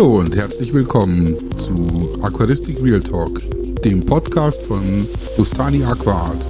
Hallo 0.00 0.20
und 0.20 0.34
herzlich 0.34 0.72
willkommen 0.72 1.36
zu 1.58 2.18
Aquaristik 2.22 2.82
Real 2.82 3.02
Talk, 3.02 3.42
dem 3.82 4.00
Podcast 4.00 4.62
von 4.62 5.06
Bustani 5.36 5.84
Aquaart. 5.84 6.48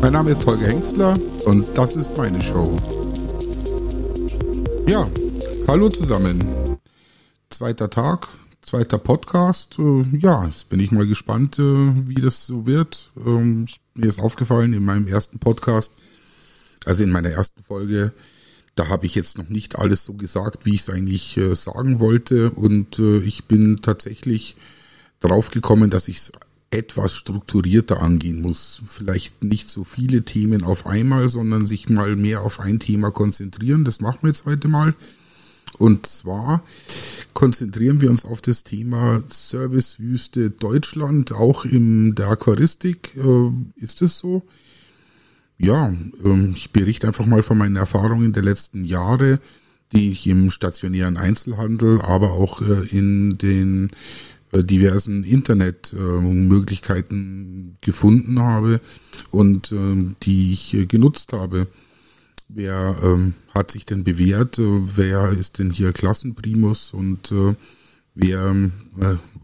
Mein 0.00 0.14
Name 0.14 0.30
ist 0.30 0.46
Holger 0.46 0.68
Hengstler 0.68 1.18
und 1.44 1.68
das 1.76 1.96
ist 1.96 2.16
meine 2.16 2.40
Show. 2.40 2.78
Ja, 4.86 5.06
hallo 5.66 5.90
zusammen. 5.90 6.78
Zweiter 7.50 7.90
Tag, 7.90 8.26
zweiter 8.62 8.96
Podcast. 8.96 9.78
Äh, 9.78 10.04
ja, 10.16 10.46
jetzt 10.46 10.70
bin 10.70 10.80
ich 10.80 10.90
mal 10.90 11.06
gespannt, 11.06 11.58
äh, 11.58 11.62
wie 11.62 12.14
das 12.14 12.46
so 12.46 12.66
wird. 12.66 13.10
Ähm, 13.18 13.66
mir 13.96 14.08
ist 14.08 14.18
aufgefallen 14.18 14.72
in 14.72 14.86
meinem 14.86 15.08
ersten 15.08 15.38
Podcast, 15.38 15.92
also 16.86 17.02
in 17.02 17.10
meiner 17.10 17.28
ersten 17.28 17.62
Folge, 17.62 18.14
da 18.78 18.88
habe 18.88 19.06
ich 19.06 19.14
jetzt 19.14 19.38
noch 19.38 19.48
nicht 19.48 19.76
alles 19.76 20.04
so 20.04 20.14
gesagt, 20.14 20.64
wie 20.64 20.74
ich 20.74 20.82
es 20.82 20.90
eigentlich 20.90 21.36
äh, 21.36 21.54
sagen 21.54 21.98
wollte. 21.98 22.50
Und 22.50 22.98
äh, 22.98 23.18
ich 23.20 23.46
bin 23.46 23.78
tatsächlich 23.82 24.56
drauf 25.20 25.50
gekommen, 25.50 25.90
dass 25.90 26.06
ich 26.06 26.18
es 26.18 26.32
etwas 26.70 27.14
strukturierter 27.14 28.00
angehen 28.00 28.40
muss. 28.40 28.82
Vielleicht 28.86 29.42
nicht 29.42 29.68
so 29.68 29.84
viele 29.84 30.22
Themen 30.22 30.62
auf 30.62 30.86
einmal, 30.86 31.28
sondern 31.28 31.66
sich 31.66 31.88
mal 31.88 32.14
mehr 32.14 32.42
auf 32.42 32.60
ein 32.60 32.78
Thema 32.78 33.10
konzentrieren. 33.10 33.84
Das 33.84 34.00
machen 34.00 34.18
wir 34.22 34.28
jetzt 34.28 34.44
heute 34.44 34.68
mal. 34.68 34.94
Und 35.78 36.06
zwar 36.06 36.62
konzentrieren 37.34 38.00
wir 38.00 38.10
uns 38.10 38.24
auf 38.24 38.40
das 38.42 38.64
Thema 38.64 39.22
Servicewüste 39.28 40.50
Deutschland, 40.50 41.32
auch 41.32 41.64
in 41.64 42.14
der 42.14 42.28
Aquaristik. 42.28 43.16
Äh, 43.16 43.50
ist 43.76 44.02
es 44.02 44.18
so? 44.18 44.44
Ja, 45.58 45.92
ähm, 46.24 46.54
ich 46.56 46.70
berichte 46.70 47.08
einfach 47.08 47.26
mal 47.26 47.42
von 47.42 47.58
meinen 47.58 47.76
Erfahrungen 47.76 48.32
der 48.32 48.44
letzten 48.44 48.84
Jahre, 48.84 49.40
die 49.92 50.12
ich 50.12 50.26
im 50.26 50.50
stationären 50.50 51.16
Einzelhandel, 51.16 52.00
aber 52.00 52.32
auch 52.32 52.62
äh, 52.62 52.86
in 52.90 53.38
den 53.38 53.90
äh, 54.52 54.62
diversen 54.62 55.24
Internetmöglichkeiten 55.24 57.78
gefunden 57.80 58.40
habe 58.40 58.82
und 59.30 59.72
ähm, 59.72 60.16
die 60.22 60.52
ich 60.52 60.74
äh, 60.74 60.84
genutzt 60.86 61.32
habe. 61.32 61.66
Wer 62.48 62.96
ähm, 63.02 63.34
hat 63.52 63.72
sich 63.72 63.84
denn 63.84 64.04
bewährt? 64.04 64.58
Wer 64.58 65.32
ist 65.32 65.58
denn 65.58 65.70
hier 65.70 65.92
Klassenprimus 65.92 66.94
und 66.94 67.34
wer, 68.14 68.56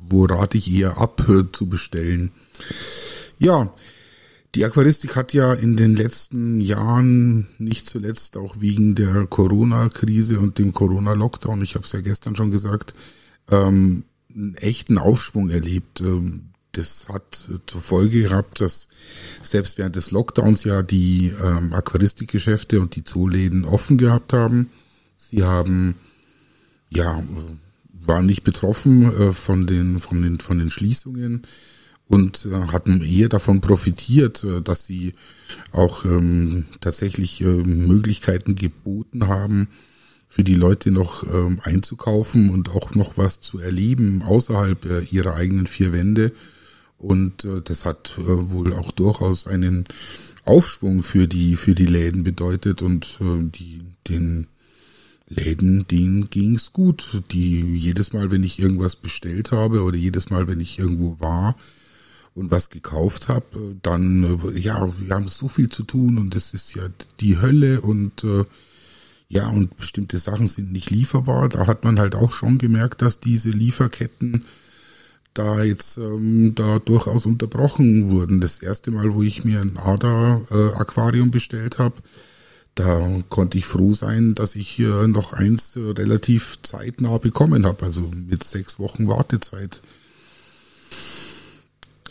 wo 0.08 0.24
rate 0.24 0.56
ich 0.56 0.72
eher 0.72 0.96
ab 0.96 1.22
zu 1.52 1.66
bestellen? 1.66 2.30
Ja, 3.38 3.74
die 4.55 4.64
Aquaristik 4.64 5.16
hat 5.16 5.33
ja 5.33 5.52
in 5.52 5.77
den 5.77 5.97
letzten 5.97 6.60
Jahren, 6.60 7.48
nicht 7.58 7.88
zuletzt 7.88 8.36
auch 8.36 8.61
wegen 8.61 8.94
der 8.94 9.27
Corona-Krise 9.27 10.38
und 10.38 10.58
dem 10.58 10.72
Corona-Lockdown, 10.72 11.62
ich 11.62 11.74
habe 11.74 11.84
es 11.84 11.92
ja 11.92 12.00
gestern 12.00 12.36
schon 12.36 12.50
gesagt, 12.50 12.94
ähm, 13.50 14.05
einen 14.33 14.55
echten 14.55 14.98
Aufschwung 14.98 15.50
erlebt. 15.50 16.00
Ähm, 16.00 16.50
das 16.72 17.06
hat 17.08 17.50
zur 17.66 17.80
Folge 17.80 18.22
gehabt, 18.22 18.61
dass 18.61 18.88
selbst 19.42 19.78
während 19.78 19.96
des 19.96 20.11
Lockdowns 20.11 20.64
ja 20.64 20.83
die 20.83 21.33
ähm, 21.42 21.72
Aquaristikgeschäfte 21.72 22.80
und 22.80 22.96
die 22.96 23.05
Zooläden 23.05 23.64
offen 23.64 23.96
gehabt 23.96 24.33
haben. 24.33 24.70
Sie 25.16 25.44
haben 25.44 25.94
ja 26.91 27.22
waren 28.06 28.27
nicht 28.27 28.42
betroffen 28.42 29.05
äh, 29.05 29.33
von 29.33 29.66
den 29.66 30.00
von 30.00 30.20
den 30.20 30.41
von 30.41 30.58
den 30.58 30.70
Schließungen 30.70 31.42
und 32.08 32.47
äh, 32.47 32.50
hatten 32.72 33.02
eher 33.02 33.28
davon 33.28 33.60
profitiert, 33.60 34.44
äh, 34.44 34.60
dass 34.60 34.86
sie 34.86 35.14
auch 35.72 36.05
ähm, 36.05 36.64
tatsächlich 36.80 37.41
äh, 37.41 37.44
Möglichkeiten 37.44 38.55
geboten 38.55 39.28
haben, 39.28 39.69
für 40.28 40.45
die 40.45 40.55
Leute 40.55 40.90
noch 40.90 41.23
ähm, 41.23 41.61
einzukaufen 41.62 42.51
und 42.51 42.70
auch 42.70 42.95
noch 42.95 43.17
was 43.17 43.40
zu 43.40 43.61
erleben 43.61 44.23
außerhalb 44.23 44.84
äh, 44.84 45.01
ihrer 45.05 45.34
eigenen 45.34 45.67
vier 45.67 45.92
Wände. 45.92 46.33
Und 46.98 47.45
äh, 47.45 47.62
das 47.62 47.84
hat 47.84 48.17
äh, 48.18 48.52
wohl 48.52 48.73
auch 48.73 48.90
durchaus 48.90 49.46
einen 49.46 49.84
Aufschwung 50.45 51.02
für 51.02 51.28
die 51.28 51.57
für 51.57 51.74
die 51.74 51.86
Läden 51.86 52.23
bedeutet 52.23 52.83
und 52.83 53.18
die 53.20 53.80
den 54.08 54.46
Läden, 55.27 55.86
denen 55.89 56.28
ging's 56.28 56.74
gut. 56.74 57.23
Die 57.30 57.61
jedes 57.61 58.12
Mal, 58.12 58.30
wenn 58.30 58.42
ich 58.42 58.58
irgendwas 58.58 58.96
bestellt 58.96 59.52
habe 59.52 59.83
oder 59.83 59.96
jedes 59.96 60.28
Mal, 60.28 60.46
wenn 60.48 60.61
ich 60.61 60.78
irgendwo 60.78 61.18
war, 61.18 61.57
und 62.34 62.50
was 62.50 62.70
gekauft 62.70 63.28
habe, 63.28 63.77
dann, 63.83 64.24
äh, 64.24 64.58
ja, 64.58 64.89
wir 64.98 65.14
haben 65.14 65.28
so 65.28 65.48
viel 65.48 65.68
zu 65.68 65.84
tun 65.84 66.18
und 66.18 66.34
das 66.34 66.52
ist 66.52 66.74
ja 66.74 66.83
die 67.20 67.40
Hölle 67.40 67.80
und 67.80 68.24
äh, 68.24 68.45
ja, 69.28 69.48
und 69.48 69.77
bestimmte 69.77 70.18
Sachen 70.18 70.46
sind 70.46 70.70
nicht 70.70 70.90
lieferbar. 70.90 71.48
Da 71.48 71.67
hat 71.67 71.84
man 71.84 71.98
halt 71.98 72.14
auch 72.14 72.33
schon 72.33 72.58
gemerkt, 72.58 73.02
dass 73.02 73.20
diese 73.20 73.50
Lieferketten 73.50 74.45
da 75.33 75.62
jetzt 75.62 75.98
ähm, 75.98 76.55
da 76.55 76.78
durchaus 76.78 77.27
unterbrochen 77.27 78.11
wurden. 78.12 78.40
Das 78.40 78.61
erste 78.61 78.90
Mal, 78.90 79.14
wo 79.14 79.22
ich 79.22 79.45
mir 79.45 79.61
ein 79.61 79.77
Ader-Aquarium 79.77 81.28
äh, 81.28 81.33
bestellt 81.33 81.78
habe, 81.78 81.96
da 82.77 83.22
konnte 83.28 83.58
ich 83.58 83.66
froh 83.66 83.92
sein, 83.92 84.34
dass 84.34 84.55
ich 84.55 84.68
hier 84.68 85.06
noch 85.08 85.33
eins 85.33 85.77
äh, 85.77 85.80
relativ 85.80 86.58
zeitnah 86.62 87.18
bekommen 87.18 87.66
habe, 87.66 87.84
also 87.84 88.02
mit 88.02 88.45
sechs 88.45 88.78
Wochen 88.78 89.08
Wartezeit. 89.08 89.83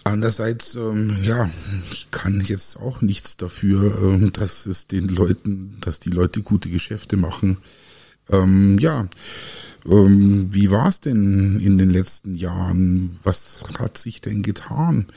Andererseits, 0.06 0.75
ähm, 0.75 1.18
ja, 1.24 1.50
ich 1.91 2.12
kann 2.12 2.41
jetzt 2.41 2.78
auch 2.78 3.02
nichts 3.02 3.38
dafür, 3.38 3.97
ähm, 4.02 4.34
dass 4.34 4.66
es 4.66 4.88
den 4.88 5.08
Leuten, 5.08 5.78
dass 5.80 6.00
die 6.00 6.09
Leute 6.09 6.41
gute 6.41 6.69
Geschäfte 6.69 7.16
machen. 7.16 7.58
Ähm, 8.30 8.78
ja, 8.80 9.08
ähm, 9.86 10.50
wie 10.52 10.72
war 10.72 10.88
es 10.88 11.00
denn 11.00 11.59
in 11.59 11.78
den 11.78 11.90
letzten 11.90 12.36
Jahren? 12.36 13.18
Was 13.24 13.64
hat 13.80 13.97
sich 13.97 14.22
denn 14.22 14.41
getan? 14.44 15.08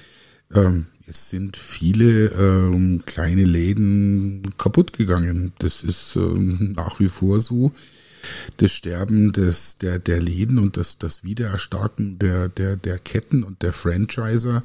Ähm, 0.54 0.86
es 1.06 1.30
sind 1.30 1.56
viele 1.56 2.26
ähm, 2.28 3.02
kleine 3.06 3.44
Läden 3.44 4.54
kaputt 4.58 4.92
gegangen. 4.92 5.52
Das 5.58 5.82
ist 5.82 6.16
ähm, 6.16 6.74
nach 6.76 6.98
wie 7.00 7.08
vor 7.08 7.40
so 7.40 7.72
das 8.56 8.72
Sterben 8.72 9.32
des, 9.32 9.76
der, 9.76 9.98
der 9.98 10.20
Läden 10.20 10.58
und 10.58 10.76
das, 10.76 10.98
das 10.98 11.24
Wiedererstarken 11.24 12.18
der, 12.18 12.48
der, 12.48 12.76
der 12.76 12.98
Ketten 12.98 13.42
und 13.42 13.62
der 13.62 13.72
Franchiser, 13.72 14.62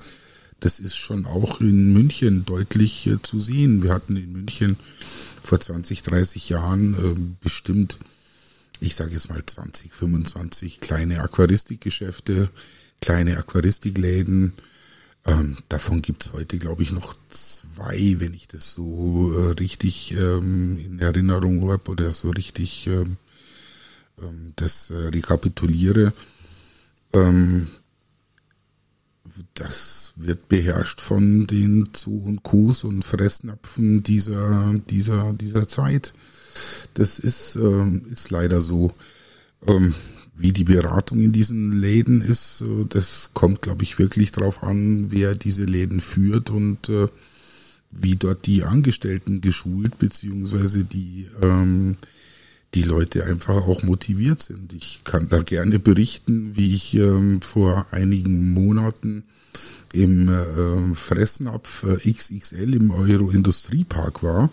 das 0.61 0.79
ist 0.79 0.95
schon 0.95 1.25
auch 1.25 1.59
in 1.59 1.91
München 1.91 2.45
deutlich 2.45 3.07
äh, 3.07 3.21
zu 3.21 3.39
sehen. 3.39 3.83
Wir 3.83 3.93
hatten 3.93 4.15
in 4.15 4.31
München 4.31 4.77
vor 5.43 5.59
20, 5.59 6.03
30 6.03 6.49
Jahren 6.49 6.93
äh, 6.93 7.35
bestimmt, 7.41 7.99
ich 8.79 8.95
sage 8.95 9.11
jetzt 9.11 9.29
mal 9.29 9.43
20, 9.43 9.91
25 9.91 10.79
kleine 10.79 11.21
Aquaristikgeschäfte, 11.21 12.49
kleine 13.01 13.37
Aquaristikläden. 13.37 14.53
Ähm, 15.25 15.57
davon 15.67 16.01
gibt's 16.01 16.31
heute, 16.33 16.57
glaube 16.57 16.83
ich, 16.83 16.91
noch 16.91 17.15
zwei, 17.29 18.15
wenn 18.19 18.33
ich 18.33 18.47
das 18.47 18.73
so 18.73 19.33
äh, 19.35 19.51
richtig 19.53 20.13
ähm, 20.13 20.79
in 20.79 20.99
Erinnerung 20.99 21.69
habe 21.71 21.91
oder 21.91 22.13
so 22.13 22.29
richtig 22.29 22.87
ähm, 22.87 23.17
ähm, 24.21 24.53
das 24.55 24.89
äh, 24.89 24.95
rekapituliere, 24.95 26.13
ähm, 27.13 27.67
das 29.53 30.13
wird 30.15 30.49
beherrscht 30.49 31.01
von 31.01 31.47
den 31.47 31.89
Zu- 31.93 32.21
und 32.21 32.43
Kus 32.43 32.83
und 32.83 33.03
Fressnapfen 33.03 34.03
dieser, 34.03 34.73
dieser, 34.89 35.33
dieser 35.33 35.67
Zeit. 35.67 36.13
Das 36.93 37.19
ist, 37.19 37.55
ähm, 37.55 38.05
ist 38.11 38.29
leider 38.29 38.61
so. 38.61 38.93
Ähm, 39.67 39.93
wie 40.35 40.53
die 40.53 40.63
Beratung 40.63 41.21
in 41.21 41.31
diesen 41.31 41.79
Läden 41.79 42.21
ist, 42.21 42.61
äh, 42.61 42.85
das 42.89 43.29
kommt, 43.33 43.61
glaube 43.61 43.83
ich, 43.83 43.99
wirklich 43.99 44.31
drauf 44.31 44.63
an, 44.63 45.11
wer 45.11 45.35
diese 45.35 45.65
Läden 45.65 46.01
führt 46.01 46.49
und 46.49 46.89
äh, 46.89 47.07
wie 47.91 48.15
dort 48.15 48.45
die 48.45 48.63
Angestellten 48.63 49.41
geschult, 49.41 49.99
beziehungsweise 49.99 50.83
die 50.83 51.27
ähm, 51.41 51.97
die 52.73 52.83
Leute 52.83 53.25
einfach 53.25 53.67
auch 53.67 53.83
motiviert 53.83 54.41
sind. 54.41 54.73
Ich 54.73 55.01
kann 55.03 55.27
da 55.27 55.41
gerne 55.41 55.79
berichten, 55.79 56.55
wie 56.55 56.73
ich 56.73 56.93
ähm, 56.93 57.41
vor 57.41 57.87
einigen 57.91 58.53
Monaten 58.53 59.23
im 59.93 60.29
äh, 60.29 60.95
Fressnapf 60.95 61.83
äh, 61.83 62.11
XXL 62.11 62.73
im 62.75 62.91
Euro 62.91 63.29
Industriepark 63.29 64.23
war. 64.23 64.49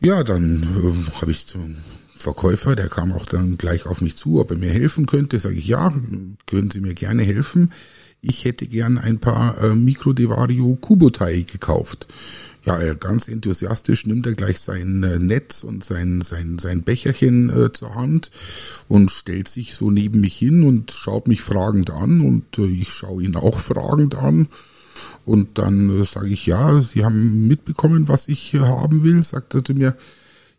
Ja, 0.00 0.24
dann 0.24 0.62
äh, 0.62 1.20
habe 1.20 1.30
ich 1.30 1.46
zum 1.46 1.76
Verkäufer, 2.16 2.74
der 2.74 2.88
kam 2.88 3.12
auch 3.12 3.26
dann 3.26 3.58
gleich 3.58 3.86
auf 3.86 4.00
mich 4.00 4.16
zu, 4.16 4.40
ob 4.40 4.50
er 4.50 4.56
mir 4.56 4.70
helfen 4.70 5.06
könnte. 5.06 5.38
Sage 5.38 5.56
ich, 5.56 5.66
ja, 5.66 5.92
können 6.46 6.70
Sie 6.70 6.80
mir 6.80 6.94
gerne 6.94 7.22
helfen. 7.22 7.72
Ich 8.20 8.44
hätte 8.44 8.66
gern 8.66 8.98
ein 8.98 9.18
paar 9.18 9.60
äh, 9.62 9.74
Microdevario 9.74 10.76
Kubotai 10.76 11.42
gekauft. 11.42 12.06
Ja, 12.64 12.94
ganz 12.94 13.26
enthusiastisch 13.26 14.06
nimmt 14.06 14.24
er 14.26 14.34
gleich 14.34 14.60
sein 14.60 15.02
äh, 15.02 15.18
Netz 15.18 15.64
und 15.64 15.82
sein, 15.82 16.20
sein, 16.20 16.58
sein 16.60 16.84
Becherchen 16.84 17.50
äh, 17.50 17.72
zur 17.72 17.96
Hand 17.96 18.30
und 18.86 19.10
stellt 19.10 19.48
sich 19.48 19.74
so 19.74 19.90
neben 19.90 20.20
mich 20.20 20.36
hin 20.36 20.62
und 20.62 20.92
schaut 20.92 21.26
mich 21.26 21.42
fragend 21.42 21.90
an 21.90 22.20
und 22.20 22.58
äh, 22.58 22.66
ich 22.66 22.88
schaue 22.88 23.24
ihn 23.24 23.34
auch 23.34 23.58
fragend 23.58 24.14
an. 24.14 24.46
Und 25.24 25.58
dann 25.58 26.02
äh, 26.02 26.04
sage 26.04 26.28
ich, 26.28 26.46
ja, 26.46 26.80
Sie 26.80 27.04
haben 27.04 27.48
mitbekommen, 27.48 28.06
was 28.06 28.28
ich 28.28 28.54
haben 28.54 29.02
will, 29.02 29.22
sagt 29.24 29.54
er 29.54 29.64
zu 29.64 29.74
mir. 29.74 29.96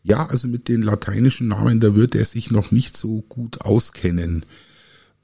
Ja, 0.04 0.28
also 0.28 0.50
mit 0.50 0.68
den 0.68 0.82
lateinischen 0.82 1.48
Namen, 1.48 1.80
da 1.80 1.96
wird 1.96 2.16
er 2.16 2.26
sich 2.26 2.52
noch 2.52 2.72
nicht 2.72 2.98
so 2.98 3.22
gut 3.30 3.62
auskennen. 3.62 4.44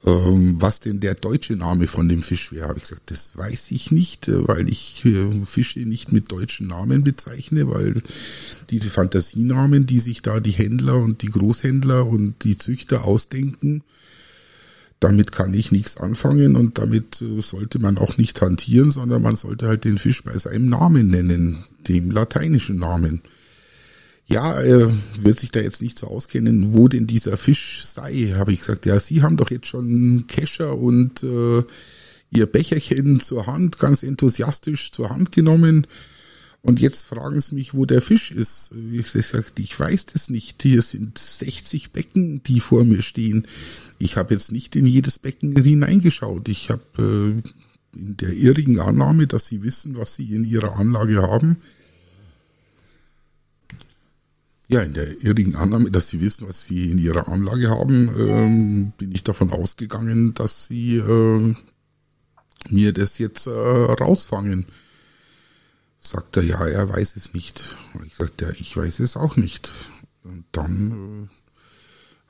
Ähm, 0.06 0.56
was 0.58 0.80
denn 0.80 1.00
der 1.00 1.14
deutsche 1.14 1.56
Name 1.56 1.86
von 1.86 2.08
dem 2.08 2.22
Fisch 2.22 2.52
wäre. 2.52 2.68
Habe 2.68 2.78
ich 2.78 2.84
gesagt, 2.84 3.10
das 3.10 3.36
weiß 3.36 3.70
ich 3.70 3.90
nicht, 3.90 4.28
äh, 4.28 4.48
weil 4.48 4.68
ich 4.68 5.04
äh, 5.04 5.44
Fische 5.44 5.80
nicht 5.80 6.12
mit 6.12 6.32
deutschen 6.32 6.68
Namen 6.68 7.04
bezeichne, 7.04 7.68
weil 7.68 8.02
diese 8.70 8.90
Fantasienamen, 8.90 9.86
die 9.86 10.00
sich 10.00 10.22
da 10.22 10.40
die 10.40 10.52
Händler 10.52 10.96
und 10.96 11.22
die 11.22 11.30
Großhändler 11.30 12.06
und 12.06 12.44
die 12.44 12.56
Züchter 12.56 13.04
ausdenken, 13.04 13.82
damit 15.00 15.32
kann 15.32 15.54
ich 15.54 15.72
nichts 15.72 15.96
anfangen 15.96 16.56
und 16.56 16.78
damit 16.78 17.20
äh, 17.20 17.40
sollte 17.40 17.78
man 17.78 17.98
auch 17.98 18.16
nicht 18.16 18.40
hantieren, 18.40 18.90
sondern 18.90 19.20
man 19.20 19.36
sollte 19.36 19.66
halt 19.66 19.84
den 19.84 19.98
Fisch 19.98 20.22
bei 20.24 20.36
seinem 20.38 20.68
Namen 20.68 21.08
nennen, 21.08 21.64
dem 21.88 22.10
lateinischen 22.10 22.76
Namen. 22.76 23.20
Ja, 24.30 24.60
er 24.60 24.96
wird 25.18 25.40
sich 25.40 25.50
da 25.50 25.58
jetzt 25.58 25.82
nicht 25.82 25.98
so 25.98 26.06
auskennen, 26.06 26.72
wo 26.72 26.86
denn 26.86 27.08
dieser 27.08 27.36
Fisch 27.36 27.84
sei, 27.84 28.34
habe 28.36 28.52
ich 28.52 28.60
gesagt. 28.60 28.86
Ja, 28.86 29.00
Sie 29.00 29.22
haben 29.22 29.36
doch 29.36 29.50
jetzt 29.50 29.66
schon 29.66 30.26
Kescher 30.28 30.78
und 30.78 31.24
äh, 31.24 31.64
Ihr 32.30 32.46
Becherchen 32.46 33.18
zur 33.18 33.48
Hand, 33.48 33.80
ganz 33.80 34.04
enthusiastisch 34.04 34.92
zur 34.92 35.10
Hand 35.10 35.32
genommen. 35.32 35.88
Und 36.62 36.78
jetzt 36.78 37.06
fragen 37.06 37.40
Sie 37.40 37.56
mich, 37.56 37.74
wo 37.74 37.86
der 37.86 38.02
Fisch 38.02 38.30
ist. 38.30 38.70
Ich 38.92 39.08
sagte, 39.08 39.62
ich 39.62 39.78
weiß 39.78 40.06
das 40.06 40.30
nicht. 40.30 40.62
Hier 40.62 40.82
sind 40.82 41.18
60 41.18 41.90
Becken, 41.90 42.40
die 42.44 42.60
vor 42.60 42.84
mir 42.84 43.02
stehen. 43.02 43.48
Ich 43.98 44.16
habe 44.16 44.34
jetzt 44.34 44.52
nicht 44.52 44.76
in 44.76 44.86
jedes 44.86 45.18
Becken 45.18 45.60
hineingeschaut. 45.60 46.48
Ich 46.48 46.70
habe 46.70 46.82
äh, 46.98 47.98
in 47.98 48.16
der 48.16 48.32
irrigen 48.32 48.78
Annahme, 48.78 49.26
dass 49.26 49.46
Sie 49.46 49.64
wissen, 49.64 49.96
was 49.96 50.14
Sie 50.14 50.32
in 50.34 50.44
Ihrer 50.44 50.76
Anlage 50.76 51.20
haben, 51.22 51.56
ja, 54.70 54.82
in 54.82 54.94
der 54.94 55.22
irrigen 55.22 55.56
Annahme, 55.56 55.90
dass 55.90 56.08
Sie 56.08 56.20
wissen, 56.20 56.48
was 56.48 56.64
Sie 56.64 56.90
in 56.90 56.98
Ihrer 56.98 57.28
Anlage 57.28 57.70
haben, 57.70 58.08
ähm, 58.16 58.92
bin 58.96 59.10
ich 59.12 59.24
davon 59.24 59.50
ausgegangen, 59.50 60.32
dass 60.34 60.68
Sie 60.68 60.98
äh, 60.98 61.54
mir 62.68 62.92
das 62.92 63.18
jetzt 63.18 63.48
äh, 63.48 63.50
rausfangen. 63.50 64.66
Sagt 65.98 66.36
er, 66.36 66.44
ja, 66.44 66.64
er 66.66 66.88
weiß 66.88 67.16
es 67.16 67.34
nicht. 67.34 67.76
Ich 68.06 68.14
sagte, 68.14 68.46
ja, 68.46 68.52
ich 68.52 68.76
weiß 68.76 69.00
es 69.00 69.16
auch 69.16 69.36
nicht. 69.36 69.72
Und 70.22 70.44
dann 70.52 71.28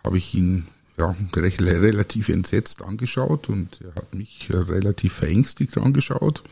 äh, 0.03 0.05
habe 0.05 0.17
ich 0.17 0.35
ihn 0.35 0.67
ja, 0.97 1.15
recht, 1.37 1.61
relativ 1.61 2.31
entsetzt 2.31 2.83
angeschaut 2.83 3.51
und 3.51 3.83
er 3.83 3.95
hat 3.97 4.15
mich 4.15 4.49
relativ 4.51 5.13
verängstigt 5.13 5.77
angeschaut. 5.77 6.43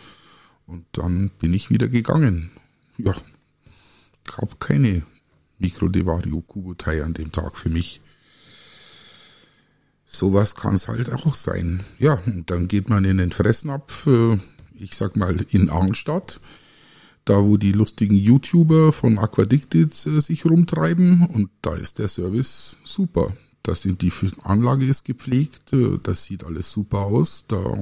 Und 0.67 0.85
dann 0.93 1.31
bin 1.39 1.55
ich 1.55 1.71
wieder 1.71 1.89
gegangen. 1.89 2.51
Ja, 2.99 3.15
gab 4.25 4.61
keine 4.61 5.03
Mikro 5.59 5.89
de 5.89 6.07
Vario 6.07 6.41
Kubotai 6.41 7.03
an 7.03 7.15
dem 7.15 7.33
Tag 7.33 7.57
für 7.57 7.69
mich. 7.69 8.01
Sowas 10.05 10.55
kann 10.55 10.75
es 10.75 10.89
halt 10.89 11.13
auch 11.13 11.35
sein. 11.35 11.81
Ja, 11.99 12.19
und 12.27 12.51
dann 12.51 12.67
geht 12.67 12.89
man 12.89 13.05
in 13.05 13.19
den 13.19 13.31
Fressnapf, 13.31 14.07
äh, 14.07 14.39
ich 14.75 14.95
sag 14.95 15.17
mal 15.17 15.45
in 15.51 15.69
Arnstadt, 15.69 16.41
da 17.27 17.43
wo 17.43 17.59
die 17.59 17.73
lustigen 17.73 18.17
YouTuber 18.17 18.93
von 18.93 19.19
Aquadicted 19.19 19.93
äh, 20.07 20.21
sich 20.21 20.47
rumtreiben 20.47 21.27
und 21.27 21.51
da 21.61 21.75
ist 21.75 21.99
der 21.99 22.09
Service 22.09 22.79
super. 22.85 23.35
Da 23.63 23.75
sind 23.75 24.01
die 24.01 24.13
Anlage 24.45 24.87
ist 24.87 25.05
gepflegt, 25.05 25.75
äh, 25.75 25.99
das 26.03 26.25
sieht 26.25 26.43
alles 26.43 26.73
super 26.73 27.01
aus. 27.01 27.45
Da 27.49 27.77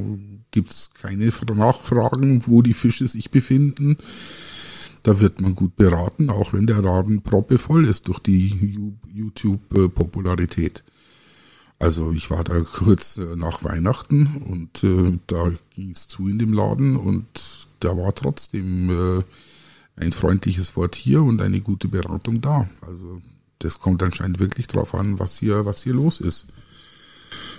gibt's 0.50 0.90
keine 1.00 1.30
Nachfragen, 1.54 2.44
wo 2.48 2.60
die 2.60 2.74
Fische 2.74 3.06
sich 3.06 3.30
befinden. 3.30 3.98
Da 5.06 5.20
wird 5.20 5.40
man 5.40 5.54
gut 5.54 5.76
beraten, 5.76 6.30
auch 6.30 6.52
wenn 6.52 6.66
der 6.66 6.82
Laden 6.82 7.22
proppevoll 7.22 7.86
ist 7.86 8.08
durch 8.08 8.18
die 8.18 8.90
YouTube-Popularität. 9.14 10.82
Also 11.78 12.10
ich 12.10 12.28
war 12.28 12.42
da 12.42 12.58
kurz 12.62 13.16
äh, 13.16 13.36
nach 13.36 13.62
Weihnachten 13.62 14.42
und 14.48 14.82
äh, 14.82 15.16
da 15.28 15.52
ging 15.76 15.90
es 15.90 16.08
zu 16.08 16.26
in 16.26 16.40
dem 16.40 16.52
Laden 16.52 16.96
und 16.96 17.24
da 17.78 17.96
war 17.96 18.16
trotzdem 18.16 18.90
äh, 18.90 19.22
ein 19.94 20.10
freundliches 20.10 20.74
Wort 20.74 20.96
hier 20.96 21.22
und 21.22 21.40
eine 21.40 21.60
gute 21.60 21.86
Beratung 21.86 22.40
da. 22.40 22.68
Also 22.80 23.22
das 23.60 23.78
kommt 23.78 24.02
anscheinend 24.02 24.40
wirklich 24.40 24.66
drauf 24.66 24.92
an, 24.92 25.20
was 25.20 25.38
hier, 25.38 25.64
was 25.64 25.84
hier 25.84 25.94
los 25.94 26.20
ist. 26.20 26.48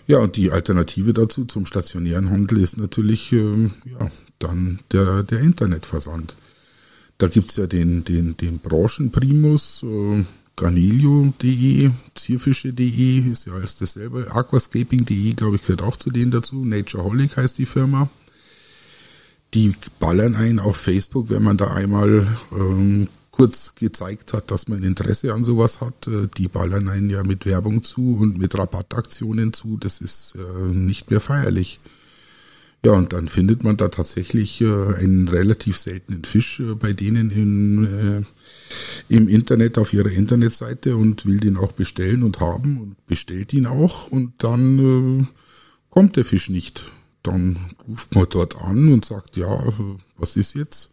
Ja, 0.06 0.18
und 0.18 0.36
die 0.36 0.52
Alternative 0.52 1.14
dazu 1.14 1.46
zum 1.46 1.66
stationären 1.66 2.30
Handel 2.30 2.60
ist 2.60 2.76
natürlich 2.76 3.32
ähm, 3.32 3.72
ja, 3.86 4.12
dann 4.38 4.80
der, 4.92 5.24
der 5.24 5.40
Internetversand. 5.40 6.36
Da 7.18 7.28
gibt's 7.28 7.56
ja 7.56 7.66
den, 7.66 8.04
den, 8.04 8.38
den 8.38 8.60
Branchenprimus, 8.60 9.84
äh, 9.84 10.24
Garnilio.de, 10.56 11.92
Zierfische.de, 12.16 13.32
ist 13.32 13.46
ja 13.46 13.54
alles 13.54 13.76
dasselbe. 13.76 14.28
Aquascaping.de, 14.32 15.34
glaube 15.34 15.56
ich, 15.56 15.64
gehört 15.64 15.82
auch 15.82 15.98
zu 15.98 16.10
denen 16.10 16.32
dazu. 16.32 16.64
Natureholic 16.66 17.38
heißt 17.38 17.58
die 17.58 17.66
Firma. 17.66 18.10
Die 19.54 19.74
ballern 20.00 20.36
ein 20.36 20.60
auf 20.60 20.78
Facebook, 20.78 21.30
wenn 21.30 21.44
man 21.44 21.58
da 21.58 21.68
einmal 21.68 22.28
ähm, 22.52 23.08
kurz 23.32 23.76
gezeigt 23.76 24.34
hat, 24.34 24.50
dass 24.52 24.68
man 24.68 24.84
Interesse 24.84 25.34
an 25.34 25.44
sowas 25.44 25.80
hat. 25.80 26.08
Äh, 26.08 26.28
die 26.38 26.48
ballern 26.48 26.90
einen 26.90 27.10
ja 27.10 27.24
mit 27.24 27.46
Werbung 27.46 27.84
zu 27.84 28.18
und 28.20 28.38
mit 28.38 28.58
Rabattaktionen 28.58 29.54
zu. 29.54 29.78
Das 29.78 30.02
ist 30.02 30.36
äh, 30.36 30.74
nicht 30.74 31.10
mehr 31.12 31.22
feierlich. 31.22 31.80
Ja, 32.88 32.94
und 32.94 33.12
dann 33.12 33.28
findet 33.28 33.66
man 33.66 33.76
da 33.76 33.90
tatsächlich 33.90 34.62
äh, 34.62 34.66
einen 34.66 35.28
relativ 35.28 35.78
seltenen 35.78 36.24
Fisch 36.24 36.62
äh, 36.62 36.74
bei 36.74 36.94
denen 36.94 37.32
in, 37.32 38.24
äh, 39.10 39.14
im 39.14 39.28
Internet 39.28 39.78
auf 39.78 39.92
ihrer 39.92 40.10
Internetseite 40.10 40.96
und 40.96 41.26
will 41.26 41.42
den 41.42 41.58
auch 41.58 41.74
bestellen 41.74 42.24
und 42.24 42.40
haben 42.40 42.80
und 42.80 43.06
bestellt 43.06 43.52
ihn 43.52 43.66
auch 43.66 44.10
und 44.10 44.42
dann 44.42 45.28
kommt 45.90 46.16
der 46.16 46.24
Fisch 46.24 46.50
nicht. 46.50 46.90
Dann 47.24 47.58
ruft 47.90 48.16
man 48.16 48.26
dort 48.30 48.56
an 48.56 48.88
und 48.94 49.04
sagt, 49.04 49.36
ja, 49.36 49.62
was 50.16 50.38
ist 50.38 50.56
jetzt? 50.56 50.90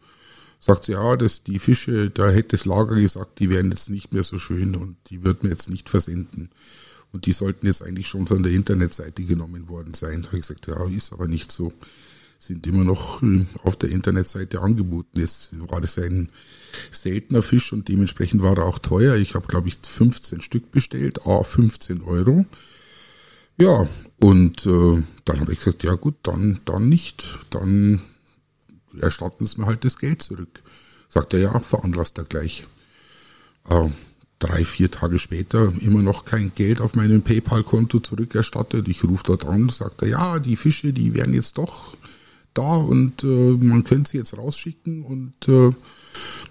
Sagt 0.58 0.86
sie, 0.86 0.92
ja, 0.92 1.14
das, 1.14 1.44
die 1.44 1.60
Fische, 1.60 2.10
da 2.10 2.28
hätte 2.28 2.56
das 2.56 2.64
Lager 2.64 2.96
gesagt, 2.96 3.38
die 3.38 3.50
wären 3.50 3.70
jetzt 3.70 3.88
nicht 3.88 4.12
mehr 4.12 4.24
so 4.24 4.40
schön 4.40 4.74
und 4.74 4.96
die 5.10 5.22
wird 5.22 5.44
mir 5.44 5.50
jetzt 5.50 5.70
nicht 5.70 5.88
versenden. 5.88 6.50
Und 7.14 7.26
die 7.26 7.32
sollten 7.32 7.66
jetzt 7.66 7.80
eigentlich 7.80 8.08
schon 8.08 8.26
von 8.26 8.42
der 8.42 8.50
Internetseite 8.50 9.22
genommen 9.22 9.68
worden 9.68 9.94
sein. 9.94 10.22
Da 10.22 10.26
habe 10.26 10.38
ich 10.38 10.48
gesagt, 10.48 10.66
ja, 10.66 10.84
ist 10.88 11.12
aber 11.12 11.28
nicht 11.28 11.52
so. 11.52 11.72
Sind 12.40 12.66
immer 12.66 12.82
noch 12.82 13.22
äh, 13.22 13.46
auf 13.62 13.76
der 13.76 13.90
Internetseite 13.90 14.60
angeboten. 14.60 15.20
Jetzt 15.20 15.50
war 15.70 15.80
das 15.80 15.96
ein 15.96 16.28
seltener 16.90 17.44
Fisch 17.44 17.72
und 17.72 17.86
dementsprechend 17.86 18.42
war 18.42 18.58
er 18.58 18.64
auch 18.64 18.80
teuer. 18.80 19.14
Ich 19.14 19.36
habe, 19.36 19.46
glaube 19.46 19.68
ich, 19.68 19.78
15 19.80 20.40
Stück 20.40 20.72
bestellt, 20.72 21.24
a 21.24 21.44
15 21.44 22.02
Euro. 22.02 22.44
Ja, 23.60 23.86
und 24.18 24.66
äh, 24.66 25.02
dann 25.24 25.40
habe 25.40 25.52
ich 25.52 25.60
gesagt, 25.60 25.84
ja 25.84 25.94
gut, 25.94 26.16
dann, 26.24 26.62
dann 26.64 26.88
nicht. 26.88 27.38
Dann 27.50 28.02
erstatten 29.00 29.46
sie 29.46 29.60
mir 29.60 29.66
halt 29.66 29.84
das 29.84 29.98
Geld 29.98 30.20
zurück. 30.20 30.64
Sagt 31.08 31.32
er, 31.32 31.38
ja, 31.38 31.60
veranlasst 31.60 32.18
er 32.18 32.24
gleich. 32.24 32.66
Äh, 33.68 33.88
drei, 34.44 34.64
vier 34.64 34.90
Tage 34.90 35.18
später 35.18 35.72
immer 35.80 36.02
noch 36.02 36.24
kein 36.24 36.52
Geld 36.54 36.80
auf 36.80 36.94
meinem 36.94 37.22
PayPal-Konto 37.22 38.00
zurückerstattet. 38.00 38.88
Ich 38.88 39.02
rufe 39.04 39.24
dort 39.24 39.46
an, 39.46 39.70
sagt 39.70 40.02
er, 40.02 40.08
ja, 40.08 40.38
die 40.38 40.56
Fische, 40.56 40.92
die 40.92 41.14
wären 41.14 41.32
jetzt 41.32 41.56
doch 41.56 41.96
da 42.52 42.74
und 42.74 43.24
äh, 43.24 43.26
man 43.26 43.84
könnte 43.84 44.10
sie 44.10 44.18
jetzt 44.18 44.36
rausschicken 44.36 45.02
und 45.02 45.48
äh, 45.48 45.70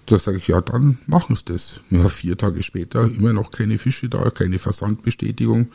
da 0.06 0.18
sage 0.18 0.38
ich, 0.38 0.48
ja, 0.48 0.60
dann 0.60 0.98
machen 1.06 1.36
sie 1.36 1.44
das. 1.46 1.80
Ja, 1.90 2.08
vier 2.08 2.36
Tage 2.36 2.62
später 2.62 3.04
immer 3.04 3.32
noch 3.32 3.50
keine 3.50 3.78
Fische 3.78 4.08
da, 4.08 4.28
keine 4.30 4.58
Versandbestätigung. 4.58 5.68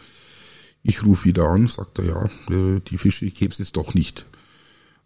Ich 0.84 1.06
rufe 1.06 1.26
wieder 1.26 1.48
an, 1.48 1.68
sagt 1.68 2.00
er, 2.00 2.06
ja, 2.06 2.26
äh, 2.54 2.82
die 2.82 2.98
Fische 2.98 3.28
gäbe 3.28 3.54
es 3.54 3.60
jetzt 3.60 3.78
doch 3.78 3.94
nicht. 3.94 4.26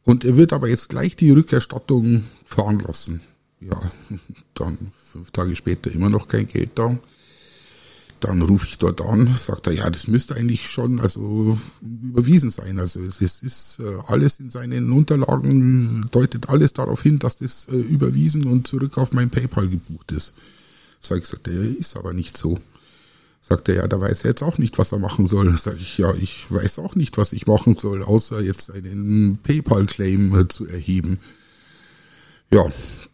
Und 0.03 0.25
er 0.25 0.35
wird 0.35 0.51
aber 0.51 0.67
jetzt 0.67 0.89
gleich 0.89 1.15
die 1.15 1.31
Rückerstattung 1.31 2.23
veranlassen 2.43 3.21
ja, 3.69 3.91
dann 4.53 4.77
fünf 4.91 5.31
Tage 5.31 5.55
später 5.55 5.91
immer 5.91 6.09
noch 6.09 6.27
kein 6.27 6.47
Geld 6.47 6.71
da. 6.75 6.97
Dann 8.19 8.41
rufe 8.41 8.65
ich 8.65 8.77
dort 8.77 9.01
an, 9.01 9.35
sagt 9.35 9.67
er, 9.67 9.73
ja, 9.73 9.89
das 9.89 10.07
müsste 10.07 10.35
eigentlich 10.35 10.69
schon 10.69 11.01
also 11.01 11.57
überwiesen 11.81 12.49
sein. 12.49 12.79
Also 12.79 13.01
es 13.03 13.19
ist, 13.19 13.79
äh, 13.79 13.97
alles 14.07 14.39
in 14.39 14.49
seinen 14.49 14.93
Unterlagen, 14.93 16.05
deutet 16.09 16.47
alles 16.47 16.71
darauf 16.71 17.01
hin, 17.01 17.19
dass 17.19 17.35
das 17.35 17.67
äh, 17.69 17.75
überwiesen 17.75 18.45
und 18.45 18.65
zurück 18.65 18.97
auf 18.97 19.11
mein 19.11 19.29
PayPal 19.29 19.67
gebucht 19.67 20.13
ist. 20.13 20.33
Sag 21.01 21.17
ich, 21.17 21.25
sagt 21.25 21.49
er, 21.49 21.63
ist 21.63 21.97
aber 21.97 22.13
nicht 22.13 22.37
so. 22.37 22.59
Sagt 23.41 23.67
er, 23.67 23.75
ja, 23.75 23.87
da 23.89 23.99
weiß 23.99 24.23
er 24.23 24.29
jetzt 24.29 24.41
auch 24.41 24.57
nicht, 24.57 24.77
was 24.77 24.93
er 24.93 24.99
machen 24.99 25.27
soll. 25.27 25.57
Sag 25.57 25.75
ich, 25.75 25.97
ja, 25.97 26.13
ich 26.13 26.49
weiß 26.49 26.79
auch 26.79 26.95
nicht, 26.95 27.17
was 27.17 27.33
ich 27.33 27.45
machen 27.45 27.77
soll, 27.77 28.03
außer 28.03 28.39
jetzt 28.39 28.71
einen 28.71 29.37
PayPal-Claim 29.43 30.33
äh, 30.33 30.47
zu 30.47 30.65
erheben. 30.65 31.19
Ja, 32.53 32.65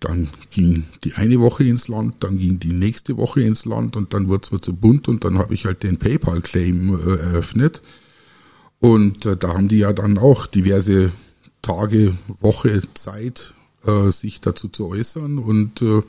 dann 0.02 0.28
ging 0.52 0.84
die 1.06 1.14
eine 1.14 1.40
Woche 1.40 1.64
ins 1.64 1.88
Land, 1.88 2.16
dann 2.20 2.38
ging 2.38 2.60
die 2.60 2.74
nächste 2.74 3.16
Woche 3.16 3.40
ins 3.40 3.64
Land 3.64 3.96
und 3.96 4.14
dann 4.14 4.28
wurde 4.28 4.42
es 4.44 4.52
mir 4.52 4.60
zu 4.60 4.76
bunt 4.76 5.08
und 5.08 5.24
dann 5.24 5.38
habe 5.38 5.54
ich 5.54 5.66
halt 5.66 5.82
den 5.84 5.96
PayPal-Claim 5.96 6.94
äh, 6.94 7.16
eröffnet. 7.16 7.82
Und 8.80 9.26
äh, 9.26 9.38
da 9.38 9.54
haben 9.54 9.70
die 9.70 9.78
ja 9.78 9.94
dann 9.94 10.18
auch 10.18 10.46
diverse 10.46 11.14
Tage, 11.62 12.18
Woche 12.42 12.82
Zeit, 12.96 13.54
äh, 13.86 14.12
sich 14.12 14.42
dazu 14.42 14.68
zu 14.68 14.88
äußern. 14.88 15.38
Und 15.38 15.82
äh, 15.84 16.02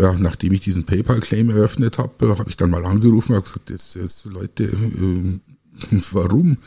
ja, 0.00 0.14
nachdem 0.14 0.54
ich 0.54 0.60
diesen 0.60 0.82
PayPal-Claim 0.82 1.50
eröffnet 1.50 1.98
habe, 1.98 2.26
äh, 2.26 2.36
habe 2.36 2.50
ich 2.50 2.56
dann 2.56 2.70
mal 2.70 2.84
angerufen 2.84 3.36
und 3.36 3.44
gesagt, 3.44 3.70
jetzt, 3.70 3.94
jetzt 3.94 4.24
Leute, 4.24 4.64
äh, 4.64 5.38
warum? 6.10 6.58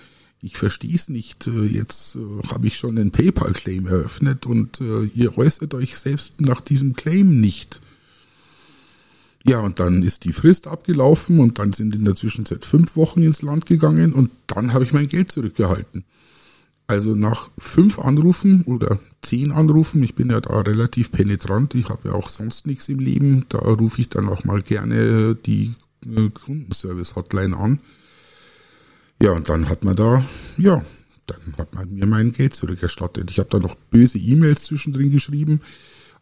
Ich 0.48 0.58
verstehe 0.58 0.96
es 0.96 1.10
nicht. 1.10 1.48
Äh, 1.48 1.66
jetzt 1.66 2.16
äh, 2.16 2.48
habe 2.48 2.68
ich 2.68 2.78
schon 2.78 2.98
einen 2.98 3.12
PayPal-Claim 3.12 3.86
eröffnet 3.88 4.46
und 4.46 4.82
äh, 4.82 5.04
ihr 5.14 5.38
äußert 5.38 5.74
euch 5.74 5.98
selbst 5.98 6.40
nach 6.42 6.62
diesem 6.62 6.94
Claim 6.94 7.40
nicht. 7.40 7.82
Ja, 9.44 9.60
und 9.60 9.80
dann 9.80 10.04
ist 10.04 10.24
die 10.26 10.34
Frist 10.34 10.68
abgelaufen 10.68 11.40
und 11.40 11.60
dann 11.60 11.74
sind 11.74 11.94
in 11.94 12.06
der 12.06 12.16
Zwischenzeit 12.16 12.66
fünf 12.66 12.96
Wochen 12.96 13.22
ins 13.22 13.42
Land 13.42 13.66
gegangen 13.66 14.14
und 14.14 14.32
dann 14.48 14.74
habe 14.74 14.84
ich 14.84 14.94
mein 14.94 15.08
Geld 15.08 15.32
zurückgehalten. 15.32 16.06
Also 16.88 17.16
nach 17.16 17.50
fünf 17.58 18.00
Anrufen 18.00 18.64
oder 18.64 19.00
zehn 19.22 19.52
Anrufen, 19.52 20.02
ich 20.02 20.16
bin 20.16 20.30
ja 20.30 20.40
da 20.40 20.62
relativ 20.62 21.12
penetrant, 21.12 21.76
ich 21.76 21.90
habe 21.90 22.10
ja 22.10 22.14
auch 22.14 22.30
sonst 22.30 22.66
nichts 22.66 22.88
im 22.88 23.00
Leben, 23.00 23.46
da 23.50 23.60
rufe 23.60 24.00
ich 24.00 24.08
dann 24.08 24.30
auch 24.30 24.46
mal 24.46 24.62
gerne 24.62 25.36
die 25.36 25.74
Kundenservice-Hotline 26.06 27.58
an 27.58 27.80
ja, 29.22 29.32
und 29.32 29.50
dann 29.50 29.70
hat 29.70 29.84
man 29.84 29.96
da, 29.96 30.24
ja, 30.58 30.84
dann 31.26 31.54
hat 31.58 31.76
man 31.76 31.94
mir 31.94 32.06
mein 32.06 32.32
Geld 32.32 32.54
zurückerstattet. 32.54 33.32
Ich 33.32 33.40
habe 33.40 33.50
da 33.50 33.60
noch 33.60 33.76
böse 33.76 34.18
E-Mails 34.18 34.64
zwischendrin 34.64 35.12
geschrieben 35.12 35.62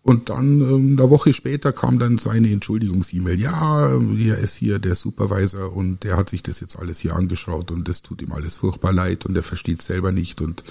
und 0.05 0.29
dann 0.29 0.61
ähm, 0.61 0.97
eine 0.99 1.09
Woche 1.09 1.33
später 1.33 1.73
kam 1.73 1.97
dann 1.97 2.17
so 2.17 2.29
eine 2.29 2.51
Entschuldigungs-E-Mail. 2.51 3.39
Ja, 3.39 3.99
hier 4.15 4.37
ist 4.37 4.55
hier 4.55 4.79
der 4.79 4.95
Supervisor 4.95 5.75
und 5.75 6.03
der 6.03 6.15
hat 6.15 6.29
sich 6.29 6.43
das 6.43 6.59
jetzt 6.59 6.77
alles 6.77 6.99
hier 6.99 7.15
angeschaut 7.15 7.71
und 7.71 7.87
das 7.87 8.01
tut 8.03 8.21
ihm 8.21 8.31
alles 8.31 8.57
furchtbar 8.57 8.93
leid 8.93 9.25
und 9.25 9.35
er 9.35 9.43
versteht 9.43 9.81
selber 9.81 10.11
nicht 10.11 10.41
und 10.41 10.63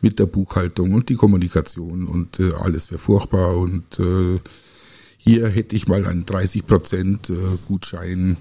mit 0.00 0.18
der 0.18 0.26
Buchhaltung 0.26 0.94
und 0.94 1.08
die 1.08 1.16
Kommunikation 1.16 2.06
und 2.06 2.40
äh, 2.40 2.52
alles 2.52 2.90
wäre 2.90 3.00
furchtbar 3.00 3.56
und 3.56 3.98
äh, 3.98 4.38
hier 5.18 5.48
hätte 5.48 5.76
ich 5.76 5.88
mal 5.88 6.06
einen 6.06 6.24
30 6.24 6.66
Prozent 6.66 7.30
äh, 7.30 7.34
Gutschein 7.66 8.36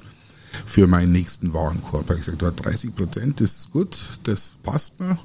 für 0.66 0.88
meinen 0.88 1.12
nächsten 1.12 1.54
Warenkorb. 1.54 2.10
Ich 2.12 2.26
gesagt, 2.26 2.66
30 2.66 2.96
Prozent 2.96 3.42
ist 3.42 3.72
gut, 3.72 3.98
das 4.24 4.54
passt 4.64 5.00
mir. 5.00 5.20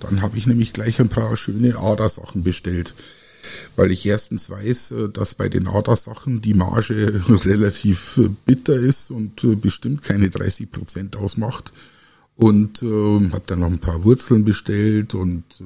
Dann 0.00 0.22
habe 0.22 0.38
ich 0.38 0.46
nämlich 0.46 0.72
gleich 0.72 1.00
ein 1.00 1.08
paar 1.08 1.36
schöne 1.36 1.76
Adersachen 1.76 2.42
bestellt. 2.42 2.94
Weil 3.74 3.90
ich 3.90 4.04
erstens 4.04 4.50
weiß, 4.50 4.90
äh, 4.90 5.08
dass 5.08 5.34
bei 5.34 5.48
den 5.48 5.66
Adersachen 5.66 6.40
die 6.40 6.54
Marge 6.54 7.22
relativ 7.28 8.18
äh, 8.18 8.28
bitter 8.44 8.74
ist 8.74 9.10
und 9.10 9.42
äh, 9.44 9.56
bestimmt 9.56 10.02
keine 10.02 10.30
30 10.30 10.70
Prozent 10.70 11.16
ausmacht. 11.16 11.72
Und 12.36 12.82
äh, 12.82 12.86
habe 12.86 13.42
dann 13.46 13.60
noch 13.60 13.70
ein 13.70 13.78
paar 13.78 14.04
Wurzeln 14.04 14.44
bestellt 14.44 15.14
und 15.14 15.44
äh, 15.60 15.64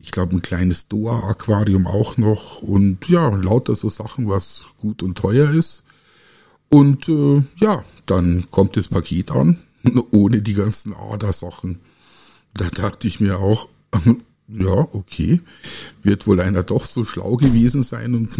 ich 0.00 0.12
glaube 0.12 0.36
ein 0.36 0.42
kleines 0.42 0.88
Doa-Aquarium 0.88 1.86
auch 1.86 2.16
noch 2.16 2.62
und 2.62 3.08
ja, 3.08 3.28
lauter 3.28 3.74
so 3.74 3.90
Sachen, 3.90 4.28
was 4.28 4.66
gut 4.78 5.02
und 5.02 5.18
teuer 5.18 5.50
ist. 5.50 5.82
Und 6.68 7.08
äh, 7.08 7.42
ja, 7.56 7.84
dann 8.06 8.46
kommt 8.50 8.76
das 8.76 8.88
Paket 8.88 9.30
an, 9.30 9.58
ohne 10.10 10.42
die 10.42 10.54
ganzen 10.54 10.94
Adersachen. 10.94 11.80
Da 12.54 12.68
dachte 12.68 13.08
ich 13.08 13.20
mir 13.20 13.38
auch, 13.38 13.68
ja, 14.48 14.88
okay, 14.92 15.40
wird 16.02 16.26
wohl 16.26 16.40
einer 16.40 16.62
doch 16.62 16.84
so 16.84 17.04
schlau 17.04 17.36
gewesen 17.36 17.82
sein 17.82 18.14
und 18.14 18.34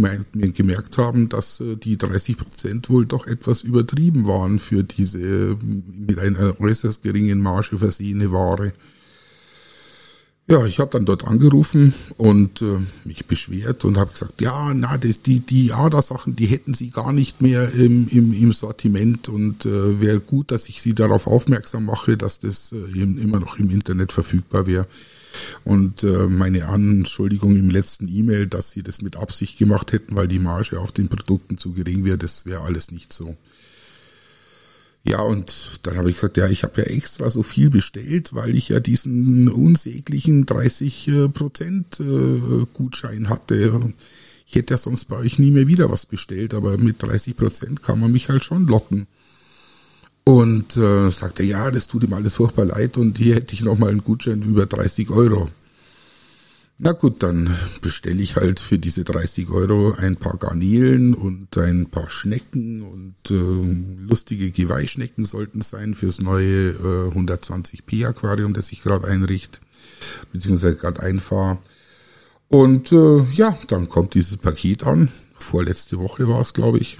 gemerkt 0.55 0.99
haben, 0.99 1.29
dass 1.29 1.61
äh, 1.61 1.77
die 1.77 1.97
30 1.97 2.37
Prozent 2.37 2.91
wohl 2.91 3.07
doch 3.07 3.27
etwas 3.27 3.63
übertrieben 3.63 4.27
waren 4.27 4.59
für 4.59 4.85
diese 4.85 5.57
mit 5.59 6.19
einer 6.19 6.61
äußerst 6.61 7.03
geringen 7.03 7.41
Marge 7.41 7.79
versehene 7.79 8.33
Ware. 8.33 8.73
Ja, 10.51 10.65
ich 10.65 10.79
habe 10.79 10.91
dann 10.93 11.05
dort 11.05 11.27
angerufen 11.27 11.93
und 12.17 12.63
äh, 12.63 12.79
mich 13.05 13.27
beschwert 13.27 13.85
und 13.85 13.99
habe 13.99 14.13
gesagt, 14.13 14.41
ja, 14.41 14.73
na, 14.73 14.97
das, 14.97 15.21
die 15.21 15.41
die 15.41 15.75
ADA-Sachen, 15.75 16.37
die 16.37 16.47
hätten 16.47 16.73
sie 16.73 16.89
gar 16.89 17.13
nicht 17.13 17.43
mehr 17.43 17.71
im, 17.75 18.09
im, 18.09 18.33
im 18.33 18.53
Sortiment 18.55 19.29
und 19.29 19.67
äh, 19.67 20.01
wäre 20.01 20.21
gut, 20.21 20.51
dass 20.51 20.71
ich 20.71 20.81
sie 20.81 20.95
darauf 20.95 21.27
aufmerksam 21.27 21.85
mache, 21.85 22.17
dass 22.17 22.41
das 22.41 22.73
äh, 22.73 23.03
immer 23.03 23.41
noch 23.41 23.59
im 23.59 23.69
Internet 23.69 24.11
verfügbar 24.11 24.67
wäre. 24.67 24.87
Und 25.65 26.03
äh, 26.03 26.27
meine 26.27 26.67
Anschuldigung 26.69 27.55
im 27.55 27.69
letzten 27.69 28.09
E-Mail, 28.09 28.47
dass 28.47 28.71
sie 28.71 28.83
das 28.83 29.03
mit 29.03 29.17
Absicht 29.17 29.59
gemacht 29.59 29.93
hätten, 29.93 30.17
weil 30.17 30.29
die 30.29 30.39
Marge 30.39 30.81
auf 30.81 30.93
den 30.93 31.09
Produkten 31.09 31.59
zu 31.59 31.73
gering 31.73 32.07
wäre, 32.07 32.17
das 32.17 32.47
wäre 32.47 32.63
alles 32.63 32.91
nicht 32.91 33.13
so. 33.13 33.37
Ja, 35.05 35.23
und 35.23 35.81
dann 35.85 35.97
habe 35.97 36.11
ich 36.11 36.17
gesagt, 36.17 36.37
ja, 36.37 36.49
ich 36.49 36.65
habe 36.65 36.83
ja 36.83 36.87
extra 36.89 37.31
so 37.31 37.43
viel 37.43 37.71
bestellt, 37.71 38.35
weil 38.35 38.55
ich 38.55 38.69
ja 38.69 38.81
diesen 38.81 39.49
unsäglichen 39.49 40.45
30 40.45 41.09
äh, 41.09 41.29
Prozent 41.29 42.01
äh, 42.01 42.67
Gutschein 42.75 43.29
hatte. 43.29 43.93
Ich 44.47 44.55
hätte 44.55 44.75
ja 44.75 44.79
sonst 44.79 45.07
bei 45.07 45.17
euch 45.17 45.39
nie 45.39 45.51
mehr 45.51 45.67
wieder 45.67 45.91
was 45.91 46.07
bestellt, 46.07 46.53
aber 46.53 46.77
mit 46.79 47.03
30 47.03 47.37
Prozent 47.37 47.83
kann 47.83 48.01
man 48.01 48.13
mich 48.13 48.29
halt 48.29 48.45
schon 48.45 48.67
locken. 48.67 49.07
Und 50.25 50.77
äh, 50.77 51.11
sagte, 51.11 51.43
ja, 51.43 51.71
das 51.71 51.87
tut 51.87 52.03
ihm 52.03 52.13
alles 52.13 52.35
furchtbar 52.35 52.67
leid 52.67 52.99
und 52.99 53.17
hier 53.17 53.37
hätte 53.37 53.55
ich 53.55 53.63
nochmal 53.63 53.91
einen 53.91 54.05
Gutschein 54.05 54.43
über 54.43 54.67
30 54.67 55.09
Euro. 55.09 55.49
Na 56.81 56.93
gut, 56.93 57.25
dann 57.25 57.53
bestelle 57.83 58.23
ich 58.23 58.37
halt 58.37 58.61
für 58.61 58.79
diese 58.79 59.03
30 59.03 59.51
Euro 59.51 59.95
ein 59.95 60.17
paar 60.17 60.37
Garnelen 60.37 61.13
und 61.13 61.59
ein 61.59 61.91
paar 61.91 62.09
Schnecken 62.09 62.83
und 62.83 63.17
äh, 63.31 64.07
lustige 64.09 64.53
Geweihschnecken 64.53 65.25
sollten 65.25 65.61
sein 65.61 65.97
fürs 65.97 66.21
neue 66.21 66.69
äh, 66.69 67.11
120p 67.11 68.07
Aquarium, 68.07 68.55
das 68.55 68.71
ich 68.71 68.81
gerade 68.81 69.09
einrichte, 69.09 69.59
beziehungsweise 70.33 70.77
gerade 70.77 71.03
einfahre. 71.03 71.59
Und 72.47 72.93
äh, 72.93 73.25
ja, 73.35 73.59
dann 73.67 73.89
kommt 73.89 74.15
dieses 74.15 74.37
Paket 74.37 74.85
an. 74.85 75.09
Vorletzte 75.35 75.99
Woche 75.99 76.29
war 76.29 76.41
es, 76.41 76.55
glaube 76.55 76.79
ich. 76.79 76.99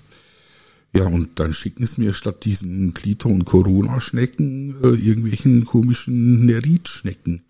Ja, 0.95 1.07
und 1.07 1.39
dann 1.39 1.53
schicken 1.53 1.83
es 1.83 1.99
mir 1.99 2.15
statt 2.15 2.45
diesen 2.45 2.95
Klito- 2.95 3.29
und 3.29 3.45
Corona-Schnecken 3.45 4.77
äh, 4.83 4.89
irgendwelchen 4.89 5.65
komischen 5.67 6.47
Nerit-Schnecken. 6.47 7.43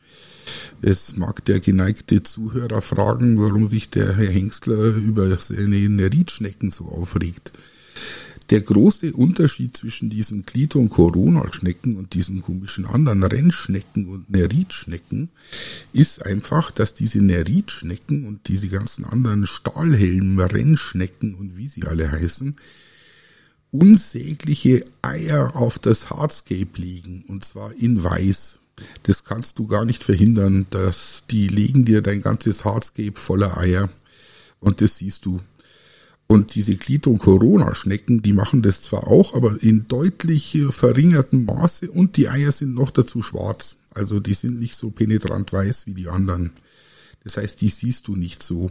Es 0.83 1.17
mag 1.17 1.45
der 1.45 1.61
geneigte 1.61 2.23
Zuhörer 2.23 2.83
fragen, 2.83 3.41
warum 3.41 3.69
sich 3.69 3.91
der 3.91 4.17
Herr 4.17 4.31
Hengstler 4.31 4.95
über 4.97 5.37
seine 5.37 5.89
Neritschnecken 5.89 6.71
so 6.71 6.87
aufregt. 6.87 7.53
Der 8.51 8.63
große 8.63 9.13
Unterschied 9.13 9.77
zwischen 9.77 10.09
diesen 10.09 10.47
Klito- 10.47 10.79
und 10.79 10.89
Corona-Schnecken 10.89 11.97
und 11.97 12.15
diesen 12.15 12.41
komischen 12.41 12.87
anderen 12.87 13.23
Rennschnecken 13.23 14.07
und 14.07 14.31
Neritschnecken 14.31 15.29
ist 15.93 16.25
einfach, 16.25 16.71
dass 16.71 16.95
diese 16.95 17.21
Neritschnecken 17.21 18.27
und 18.27 18.49
diese 18.49 18.69
ganzen 18.69 19.05
anderen 19.05 19.47
Stahlhelm, 19.47 20.41
Rennschnecken 20.41 21.35
und 21.35 21.59
wie 21.59 21.69
sie 21.69 21.85
alle 21.85 22.11
heißen, 22.11 22.57
unsägliche 23.71 24.85
Eier 25.03 25.57
auf 25.57 25.79
das 25.79 26.11
Hardscape 26.11 26.81
legen 26.81 27.25
und 27.29 27.45
zwar 27.45 27.73
in 27.75 28.03
weiß. 28.03 28.61
Das 29.03 29.25
kannst 29.25 29.59
du 29.59 29.67
gar 29.67 29.85
nicht 29.85 30.05
verhindern, 30.05 30.67
dass 30.71 31.25
die 31.31 31.49
legen 31.49 31.85
dir 31.85 32.01
dein 32.01 32.23
ganzes 32.23 32.65
Hardscape 32.65 33.19
voller 33.19 33.59
Eier 33.59 33.91
und 34.61 34.81
das 34.81 34.97
siehst 34.97 35.27
du. 35.27 35.41
Und 36.27 36.55
diese 36.55 36.77
Klito- 36.77 37.11
und 37.11 37.19
Corona-Schnecken, 37.21 38.21
die 38.21 38.35
machen 38.35 38.61
das 38.61 38.83
zwar 38.83 39.07
auch, 39.07 39.35
aber 39.35 39.63
in 39.63 39.89
deutlich 39.89 40.59
verringertem 40.69 41.47
Maße 41.47 41.91
und 41.91 42.19
die 42.19 42.29
Eier 42.29 42.53
sind 42.53 42.75
noch 42.75 42.91
dazu 42.91 43.23
schwarz. 43.23 43.77
Also 43.95 44.21
die 44.21 44.35
sind 44.35 44.61
nicht 44.61 44.75
so 44.75 44.91
penetrant 44.91 45.53
weiß 45.53 45.87
wie 45.87 45.95
die 45.95 46.09
anderen. 46.09 46.53
Das 47.25 47.39
heißt, 47.39 47.61
die 47.63 47.71
siehst 47.71 48.09
du 48.09 48.15
nicht 48.15 48.43
so. 48.43 48.71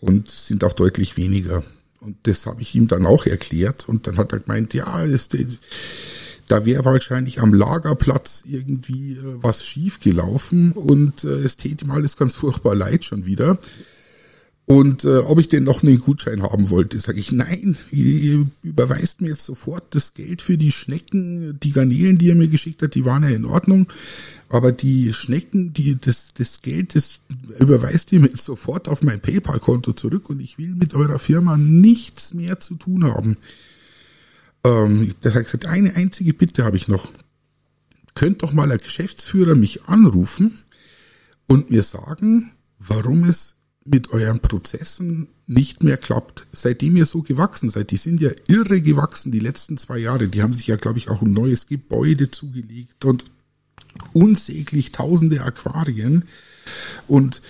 Und 0.00 0.30
sind 0.30 0.64
auch 0.64 0.74
deutlich 0.74 1.16
weniger. 1.16 1.64
Und 2.04 2.16
das 2.24 2.46
habe 2.46 2.60
ich 2.60 2.74
ihm 2.74 2.86
dann 2.86 3.06
auch 3.06 3.26
erklärt. 3.26 3.88
Und 3.88 4.06
dann 4.06 4.18
hat 4.18 4.32
er 4.32 4.40
gemeint, 4.40 4.74
ja, 4.74 5.06
das, 5.06 5.28
da 6.48 6.66
wäre 6.66 6.84
wahrscheinlich 6.84 7.40
am 7.40 7.54
Lagerplatz 7.54 8.44
irgendwie 8.46 9.12
äh, 9.12 9.36
was 9.40 9.64
schief 9.64 10.00
gelaufen 10.00 10.72
und 10.72 11.24
äh, 11.24 11.28
es 11.28 11.56
täte 11.56 11.84
ihm 11.84 11.90
alles 11.90 12.16
ganz 12.16 12.34
furchtbar 12.34 12.74
leid 12.74 13.04
schon 13.04 13.26
wieder. 13.26 13.58
Und 14.66 15.04
äh, 15.04 15.18
ob 15.18 15.38
ich 15.38 15.50
denn 15.50 15.64
noch 15.64 15.82
einen 15.82 16.00
Gutschein 16.00 16.42
haben 16.42 16.70
wollte, 16.70 16.98
sage 16.98 17.20
ich, 17.20 17.32
nein, 17.32 17.76
ihr 17.90 18.46
überweist 18.62 19.20
mir 19.20 19.28
jetzt 19.28 19.44
sofort 19.44 19.94
das 19.94 20.14
Geld 20.14 20.40
für 20.40 20.56
die 20.56 20.72
Schnecken, 20.72 21.60
die 21.60 21.72
Garnelen, 21.72 22.16
die 22.16 22.28
ihr 22.28 22.34
mir 22.34 22.48
geschickt 22.48 22.82
habt, 22.82 22.94
die 22.94 23.04
waren 23.04 23.24
ja 23.24 23.28
in 23.28 23.44
Ordnung. 23.44 23.88
Aber 24.48 24.72
die 24.72 25.12
Schnecken, 25.12 25.74
die, 25.74 25.98
das, 26.00 26.32
das 26.32 26.62
Geld, 26.62 26.94
das 26.94 27.20
überweist 27.58 28.10
ihr 28.12 28.20
mir 28.20 28.28
jetzt 28.28 28.44
sofort 28.44 28.88
auf 28.88 29.02
mein 29.02 29.20
PayPal-Konto 29.20 29.92
zurück 29.92 30.30
und 30.30 30.40
ich 30.40 30.56
will 30.56 30.74
mit 30.74 30.94
eurer 30.94 31.18
Firma 31.18 31.58
nichts 31.58 32.32
mehr 32.32 32.58
zu 32.58 32.76
tun 32.76 33.04
haben. 33.04 33.36
Ähm, 34.64 35.12
das 35.20 35.34
gesagt, 35.34 35.66
eine 35.66 35.94
einzige 35.94 36.32
Bitte 36.32 36.64
habe 36.64 36.78
ich 36.78 36.88
noch. 36.88 37.12
Könnt 38.14 38.42
doch 38.42 38.54
mal 38.54 38.68
der 38.68 38.78
Geschäftsführer 38.78 39.56
mich 39.56 39.84
anrufen 39.84 40.60
und 41.48 41.70
mir 41.70 41.82
sagen, 41.82 42.52
warum 42.78 43.24
es 43.24 43.56
mit 43.84 44.10
euren 44.10 44.40
Prozessen 44.40 45.28
nicht 45.46 45.82
mehr 45.82 45.98
klappt. 45.98 46.46
Seitdem 46.52 46.96
ihr 46.96 47.06
so 47.06 47.22
gewachsen 47.22 47.68
seid, 47.68 47.90
die 47.90 47.98
sind 47.98 48.20
ja 48.20 48.30
irre 48.48 48.80
gewachsen 48.80 49.30
die 49.30 49.40
letzten 49.40 49.76
zwei 49.76 49.98
Jahre. 49.98 50.28
Die 50.28 50.42
haben 50.42 50.54
sich 50.54 50.66
ja, 50.66 50.76
glaube 50.76 50.98
ich, 50.98 51.10
auch 51.10 51.20
ein 51.20 51.32
neues 51.32 51.66
Gebäude 51.66 52.30
zugelegt 52.30 53.04
und 53.04 53.26
unsäglich 54.12 54.92
tausende 54.92 55.42
Aquarien 55.42 56.24
und 57.06 57.42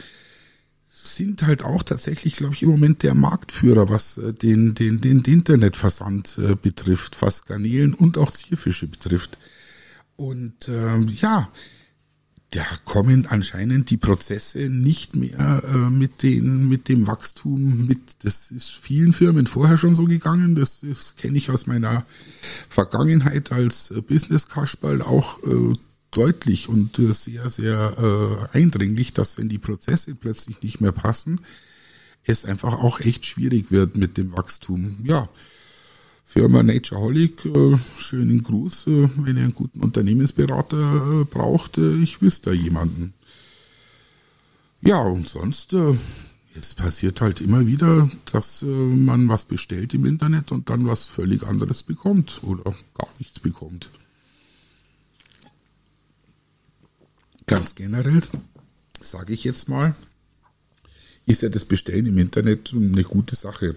sind 0.88 1.42
halt 1.42 1.62
auch 1.62 1.82
tatsächlich, 1.82 2.36
glaube 2.36 2.54
ich, 2.54 2.62
im 2.62 2.70
Moment 2.70 3.02
der 3.02 3.14
Marktführer, 3.14 3.88
was 3.88 4.18
äh, 4.18 4.32
den, 4.32 4.74
den, 4.74 5.00
den 5.00 5.22
Internetversand 5.22 6.38
äh, 6.38 6.56
betrifft, 6.56 7.20
was 7.20 7.44
Garnelen 7.44 7.94
und 7.94 8.18
auch 8.18 8.32
Zierfische 8.32 8.88
betrifft. 8.88 9.38
Und 10.16 10.68
ähm, 10.68 11.08
ja, 11.20 11.50
da 12.54 12.64
kommen 12.84 13.26
anscheinend 13.26 13.90
die 13.90 13.96
Prozesse 13.96 14.68
nicht 14.68 15.16
mehr 15.16 15.62
äh, 15.66 15.90
mit 15.90 16.22
den 16.22 16.68
mit 16.68 16.88
dem 16.88 17.08
Wachstum 17.08 17.86
mit. 17.86 18.24
Das 18.24 18.52
ist 18.52 18.70
vielen 18.70 19.12
Firmen 19.12 19.46
vorher 19.46 19.76
schon 19.76 19.96
so 19.96 20.04
gegangen. 20.04 20.54
Das, 20.54 20.80
das 20.80 21.16
kenne 21.16 21.36
ich 21.36 21.50
aus 21.50 21.66
meiner 21.66 22.06
Vergangenheit 22.68 23.50
als 23.50 23.90
äh, 23.90 24.00
Business 24.02 24.48
Kasperl 24.48 25.02
auch 25.02 25.42
äh, 25.42 25.72
deutlich 26.12 26.68
und 26.68 26.96
äh, 27.00 27.12
sehr 27.12 27.50
sehr 27.50 28.48
äh, 28.52 28.56
eindringlich, 28.56 29.12
dass 29.12 29.36
wenn 29.36 29.48
die 29.48 29.58
Prozesse 29.58 30.14
plötzlich 30.14 30.62
nicht 30.62 30.80
mehr 30.80 30.92
passen, 30.92 31.40
es 32.22 32.44
einfach 32.44 32.74
auch 32.74 33.00
echt 33.00 33.26
schwierig 33.26 33.72
wird 33.72 33.96
mit 33.96 34.16
dem 34.16 34.32
Wachstum. 34.32 34.98
Ja, 35.02 35.28
Firma 36.34 36.64
Natureholic, 36.64 37.44
äh, 37.44 37.78
schönen 37.96 38.42
Gruß, 38.42 38.88
äh, 38.88 39.08
wenn 39.18 39.36
ihr 39.36 39.44
einen 39.44 39.54
guten 39.54 39.78
Unternehmensberater 39.78 41.20
äh, 41.20 41.24
braucht, 41.24 41.78
ich 41.78 42.22
wüsste 42.22 42.50
da 42.50 42.56
jemanden. 42.56 43.14
Ja, 44.80 45.00
und 45.02 45.28
sonst, 45.28 45.76
es 46.56 46.74
passiert 46.74 47.20
halt 47.20 47.40
immer 47.40 47.68
wieder, 47.68 48.10
dass 48.30 48.62
man 48.62 49.28
was 49.28 49.44
bestellt 49.44 49.94
im 49.94 50.04
Internet 50.04 50.50
und 50.52 50.68
dann 50.68 50.86
was 50.86 51.06
völlig 51.06 51.44
anderes 51.44 51.84
bekommt 51.84 52.40
oder 52.42 52.74
gar 52.98 53.08
nichts 53.18 53.40
bekommt. 53.40 53.88
Ganz 57.46 57.76
generell, 57.76 58.22
sage 59.00 59.32
ich 59.32 59.44
jetzt 59.44 59.70
mal, 59.70 59.94
ist 61.24 61.42
ja 61.42 61.48
das 61.48 61.64
Bestellen 61.64 62.04
im 62.04 62.18
Internet 62.18 62.74
eine 62.74 63.04
gute 63.04 63.36
Sache 63.36 63.74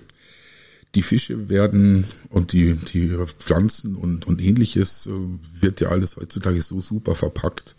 die 0.98 1.04
Fische 1.04 1.48
werden 1.48 2.06
und 2.30 2.54
die, 2.54 2.74
die 2.74 3.16
Pflanzen 3.38 3.96
und, 3.96 4.26
und 4.26 4.42
ähnliches 4.42 5.06
äh, 5.06 5.12
wird 5.62 5.80
ja 5.80 5.90
alles 5.90 6.18
heutzutage 6.18 6.60
so 6.64 6.82
super 6.82 7.14
verpackt. 7.14 7.76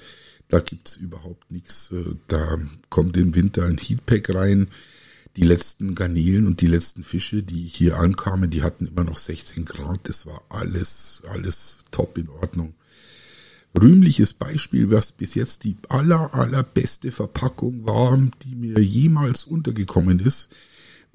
Da 0.46 0.60
gibt's 0.60 0.94
überhaupt 0.94 1.50
nichts. 1.50 1.90
Äh, 1.90 2.14
da 2.28 2.58
kommt 2.90 3.16
im 3.16 3.34
Winter 3.34 3.64
ein 3.64 3.76
Heatpack 3.76 4.32
rein. 4.32 4.68
Die 5.36 5.42
letzten 5.42 5.96
Garnelen 5.96 6.46
und 6.46 6.60
die 6.60 6.68
letzten 6.68 7.02
Fische, 7.02 7.42
die 7.42 7.66
hier 7.66 7.98
ankamen, 7.98 8.50
die 8.50 8.62
hatten 8.62 8.86
immer 8.86 9.02
noch 9.02 9.18
16 9.18 9.64
Grad. 9.64 10.08
Das 10.08 10.24
war 10.24 10.40
alles, 10.48 11.24
alles 11.28 11.78
top 11.90 12.18
in 12.18 12.28
Ordnung. 12.28 12.74
Rühmliches 13.74 14.32
Beispiel, 14.32 14.92
was 14.92 15.10
bis 15.10 15.34
jetzt 15.34 15.64
die 15.64 15.76
aller, 15.88 16.32
allerbeste 16.34 17.10
Verpackung 17.10 17.84
war, 17.84 18.16
die 18.44 18.54
mir 18.54 18.78
jemals 18.78 19.44
untergekommen 19.44 20.20
ist, 20.20 20.50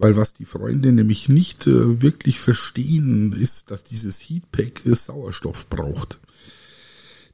weil 0.04 0.18
was 0.18 0.34
die 0.34 0.44
Freunde 0.44 0.92
nämlich 0.92 1.30
nicht 1.30 1.66
äh, 1.66 2.02
wirklich 2.02 2.38
verstehen, 2.38 3.32
ist, 3.32 3.72
dass 3.72 3.86
dieses 3.86 4.20
Heatpack 4.20 4.86
äh, 4.86 4.96
Sauerstoff 4.96 5.70
braucht. 5.70 6.20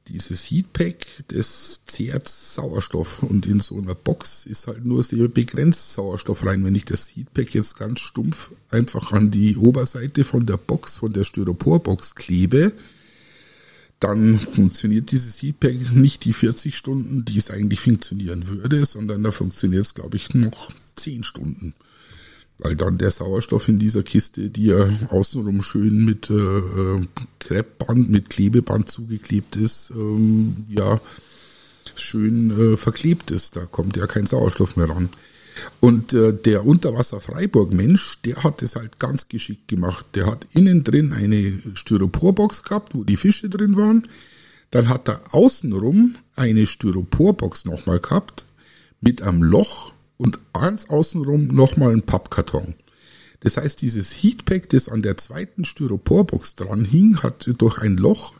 Dieses 0.06 0.48
Heatpack, 0.48 1.04
das 1.28 1.80
zehrt 1.86 2.28
Sauerstoff 2.28 3.24
und 3.24 3.46
in 3.46 3.58
so 3.58 3.76
einer 3.76 3.96
Box 3.96 4.46
ist 4.46 4.68
halt 4.68 4.84
nur 4.84 5.02
sehr 5.02 5.26
begrenzt 5.26 5.92
Sauerstoff 5.92 6.46
rein. 6.46 6.64
Wenn 6.64 6.76
ich 6.76 6.84
das 6.84 7.08
Heatpack 7.08 7.54
jetzt 7.54 7.76
ganz 7.76 7.98
stumpf 7.98 8.52
einfach 8.70 9.10
an 9.12 9.32
die 9.32 9.56
Oberseite 9.56 10.24
von 10.24 10.46
der 10.46 10.56
Box, 10.56 10.98
von 10.98 11.12
der 11.12 11.24
Styroporbox 11.24 12.14
klebe, 12.14 12.72
dann 13.98 14.38
funktioniert 14.38 15.10
dieses 15.10 15.42
Heatpack 15.42 15.92
nicht 15.92 16.24
die 16.24 16.32
40 16.32 16.76
Stunden, 16.76 17.24
die 17.24 17.38
es 17.38 17.50
eigentlich 17.50 17.80
funktionieren 17.80 18.46
würde, 18.46 18.86
sondern 18.86 19.24
da 19.24 19.32
funktioniert 19.32 19.86
es, 19.86 19.94
glaube 19.94 20.16
ich, 20.16 20.34
noch 20.34 20.70
10 20.94 21.24
Stunden 21.24 21.74
weil 22.62 22.76
dann 22.76 22.98
der 22.98 23.10
Sauerstoff 23.10 23.68
in 23.68 23.78
dieser 23.78 24.02
Kiste, 24.02 24.50
die 24.50 24.66
ja 24.66 24.88
außenrum 25.08 25.62
schön 25.62 26.04
mit 26.04 26.30
äh, 26.30 26.34
äh, 26.34 27.06
Kreppband, 27.38 28.10
mit 28.10 28.30
Klebeband 28.30 28.90
zugeklebt 28.90 29.56
ist, 29.56 29.90
ähm, 29.94 30.66
ja, 30.68 31.00
schön 31.94 32.50
äh, 32.50 32.76
verklebt 32.76 33.30
ist. 33.30 33.56
Da 33.56 33.66
kommt 33.66 33.96
ja 33.96 34.06
kein 34.06 34.26
Sauerstoff 34.26 34.76
mehr 34.76 34.88
ran. 34.88 35.08
Und 35.80 36.12
äh, 36.12 36.32
der 36.32 36.66
Unterwasser-Freiburg-Mensch, 36.66 38.20
der 38.24 38.42
hat 38.42 38.62
es 38.62 38.76
halt 38.76 38.98
ganz 38.98 39.28
geschickt 39.28 39.68
gemacht. 39.68 40.06
Der 40.14 40.26
hat 40.26 40.48
innen 40.52 40.84
drin 40.84 41.12
eine 41.12 41.60
Styroporbox 41.74 42.62
gehabt, 42.62 42.94
wo 42.94 43.04
die 43.04 43.16
Fische 43.16 43.48
drin 43.48 43.76
waren. 43.76 44.06
Dann 44.70 44.88
hat 44.88 45.08
er 45.08 45.22
außenrum 45.32 46.14
eine 46.36 46.66
Styroporbox 46.66 47.64
nochmal 47.64 47.98
gehabt 47.98 48.44
mit 49.00 49.22
einem 49.22 49.42
Loch, 49.42 49.92
und 50.20 50.38
ganz 50.52 50.84
außenrum 50.84 51.46
nochmal 51.46 51.92
ein 51.92 52.02
Pappkarton. 52.02 52.74
Das 53.40 53.56
heißt, 53.56 53.80
dieses 53.80 54.12
Heatpack, 54.12 54.68
das 54.68 54.90
an 54.90 55.00
der 55.00 55.16
zweiten 55.16 55.64
Styroporbox 55.64 56.56
dran 56.56 56.84
hing, 56.84 57.22
hat 57.22 57.48
durch 57.56 57.78
ein 57.78 57.96
Loch 57.96 58.34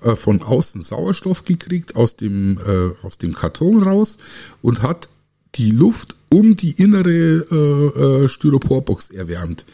äh, 0.00 0.16
von 0.16 0.40
außen 0.40 0.80
Sauerstoff 0.80 1.44
gekriegt 1.44 1.94
aus 1.94 2.16
dem, 2.16 2.58
äh, 2.58 3.06
aus 3.06 3.18
dem 3.18 3.34
Karton 3.34 3.82
raus 3.82 4.16
und 4.62 4.80
hat 4.80 5.10
die 5.56 5.72
Luft 5.72 6.16
um 6.32 6.56
die 6.56 6.72
innere 6.72 7.10
äh, 7.50 8.24
äh, 8.24 8.28
Styroporbox 8.28 9.10
erwärmt. 9.10 9.66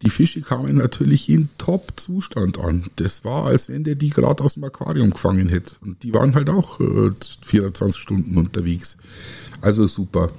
Die 0.00 0.10
Fische 0.10 0.40
kamen 0.40 0.76
natürlich 0.76 1.28
in 1.28 1.50
Top-Zustand 1.58 2.56
an. 2.58 2.84
Das 2.96 3.26
war, 3.26 3.44
als 3.44 3.68
wenn 3.68 3.84
der 3.84 3.96
die 3.96 4.08
gerade 4.08 4.42
aus 4.42 4.54
dem 4.54 4.64
Aquarium 4.64 5.10
gefangen 5.10 5.50
hätte. 5.50 5.74
Und 5.82 6.02
die 6.02 6.14
waren 6.14 6.34
halt 6.34 6.48
auch 6.48 6.80
äh, 6.80 7.10
24 7.44 8.00
Stunden 8.00 8.38
unterwegs. 8.38 8.96
Also 9.60 9.86
super 9.86 10.30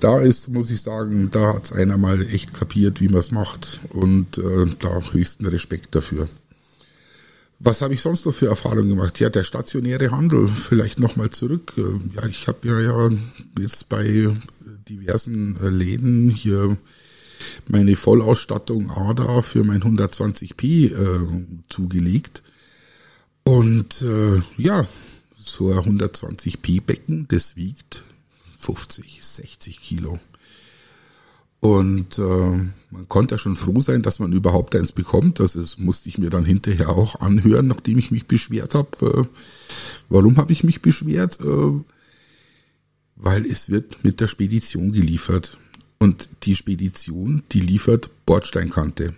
da 0.00 0.20
ist, 0.20 0.48
muss 0.48 0.70
ich 0.70 0.82
sagen, 0.82 1.30
da 1.30 1.54
hat's 1.54 1.72
einer 1.72 1.96
mal 1.98 2.22
echt 2.22 2.52
kapiert, 2.52 3.00
wie 3.00 3.08
man 3.08 3.20
es 3.20 3.30
macht. 3.30 3.80
Und 3.90 4.38
äh, 4.38 4.66
da 4.78 5.00
höchsten 5.12 5.46
Respekt 5.46 5.94
dafür. 5.94 6.28
Was 7.58 7.80
habe 7.80 7.94
ich 7.94 8.02
sonst 8.02 8.26
noch 8.26 8.34
für 8.34 8.48
Erfahrungen 8.48 8.90
gemacht? 8.90 9.18
Ja, 9.18 9.30
der 9.30 9.44
stationäre 9.44 10.10
Handel, 10.10 10.46
vielleicht 10.48 10.98
nochmal 10.98 11.30
zurück. 11.30 11.72
Äh, 11.78 12.16
ja, 12.16 12.26
ich 12.26 12.46
habe 12.48 12.68
ja, 12.68 12.80
ja 12.80 13.10
jetzt 13.58 13.88
bei 13.88 14.28
diversen 14.88 15.56
äh, 15.62 15.68
Läden 15.70 16.28
hier 16.28 16.76
meine 17.66 17.96
Vollausstattung 17.96 18.90
ADA 18.90 19.42
für 19.42 19.64
mein 19.64 19.82
120p 19.82 20.92
äh, 20.92 21.46
zugelegt. 21.68 22.42
Und 23.44 24.02
äh, 24.02 24.42
ja, 24.58 24.86
so 25.38 25.70
ein 25.70 25.98
120p 25.98 26.82
Becken, 26.82 27.26
das 27.28 27.56
wiegt 27.56 28.04
50, 28.66 29.20
60 29.22 29.80
Kilo. 29.80 30.18
Und 31.60 32.18
äh, 32.18 32.22
man 32.90 33.08
konnte 33.08 33.34
ja 33.34 33.38
schon 33.38 33.56
froh 33.56 33.80
sein, 33.80 34.02
dass 34.02 34.18
man 34.18 34.32
überhaupt 34.32 34.74
eins 34.74 34.92
bekommt. 34.92 35.40
Das 35.40 35.56
ist, 35.56 35.78
musste 35.78 36.08
ich 36.08 36.18
mir 36.18 36.30
dann 36.30 36.44
hinterher 36.44 36.90
auch 36.90 37.20
anhören, 37.20 37.66
nachdem 37.68 37.98
ich 37.98 38.10
mich 38.10 38.26
beschwert 38.26 38.74
habe. 38.74 38.90
Äh, 39.00 39.24
warum 40.08 40.36
habe 40.36 40.52
ich 40.52 40.64
mich 40.64 40.82
beschwert? 40.82 41.38
Äh, 41.40 41.80
weil 43.16 43.46
es 43.46 43.70
wird 43.70 44.04
mit 44.04 44.20
der 44.20 44.28
Spedition 44.28 44.92
geliefert. 44.92 45.58
Und 45.98 46.28
die 46.42 46.56
Spedition, 46.56 47.42
die 47.52 47.60
liefert 47.60 48.10
Bordsteinkante. 48.26 49.14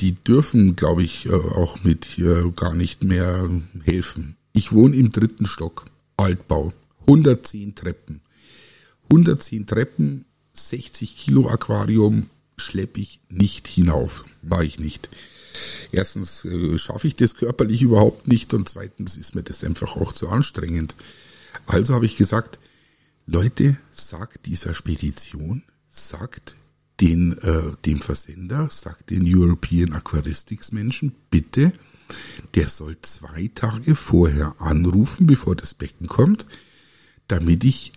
Die 0.00 0.14
dürfen, 0.14 0.76
glaube 0.76 1.02
ich, 1.02 1.26
äh, 1.26 1.32
auch 1.32 1.82
mit 1.82 2.04
hier 2.04 2.52
gar 2.54 2.74
nicht 2.74 3.02
mehr 3.04 3.50
helfen. 3.84 4.36
Ich 4.52 4.72
wohne 4.72 4.96
im 4.96 5.10
dritten 5.10 5.46
Stock, 5.46 5.86
Altbau, 6.16 6.72
110 7.06 7.74
Treppen. 7.74 8.20
110 9.10 9.66
Treppen, 9.66 10.24
60 10.52 11.16
Kilo 11.16 11.48
Aquarium 11.48 12.30
schleppe 12.56 13.00
ich 13.00 13.20
nicht 13.28 13.66
hinauf. 13.66 14.24
Mache 14.42 14.64
ich 14.64 14.78
nicht. 14.78 15.08
Erstens 15.92 16.44
äh, 16.44 16.78
schaffe 16.78 17.08
ich 17.08 17.16
das 17.16 17.34
körperlich 17.34 17.82
überhaupt 17.82 18.28
nicht 18.28 18.54
und 18.54 18.68
zweitens 18.68 19.16
ist 19.16 19.34
mir 19.34 19.42
das 19.42 19.64
einfach 19.64 19.96
auch 19.96 20.12
zu 20.12 20.28
anstrengend. 20.28 20.94
Also 21.66 21.94
habe 21.94 22.06
ich 22.06 22.16
gesagt, 22.16 22.58
Leute, 23.26 23.76
sagt 23.90 24.46
dieser 24.46 24.74
Spedition, 24.74 25.62
sagt 25.88 26.54
den, 27.00 27.36
äh, 27.38 27.72
dem 27.84 27.98
Versender, 28.00 28.68
sagt 28.70 29.10
den 29.10 29.22
European 29.26 29.92
Aquaristics 29.92 30.72
Menschen, 30.72 31.14
bitte, 31.30 31.72
der 32.54 32.68
soll 32.68 32.96
zwei 33.02 33.50
Tage 33.54 33.94
vorher 33.94 34.54
anrufen, 34.58 35.26
bevor 35.26 35.56
das 35.56 35.74
Becken 35.74 36.06
kommt, 36.06 36.46
damit 37.28 37.64
ich 37.64 37.92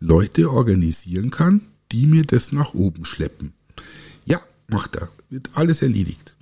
Leute 0.00 0.50
organisieren 0.50 1.30
kann, 1.30 1.60
die 1.92 2.06
mir 2.06 2.24
das 2.24 2.52
nach 2.52 2.74
oben 2.74 3.04
schleppen. 3.04 3.52
Ja, 4.24 4.40
macht 4.68 4.96
er. 4.96 5.10
Wird 5.28 5.50
alles 5.54 5.82
erledigt. 5.82 6.36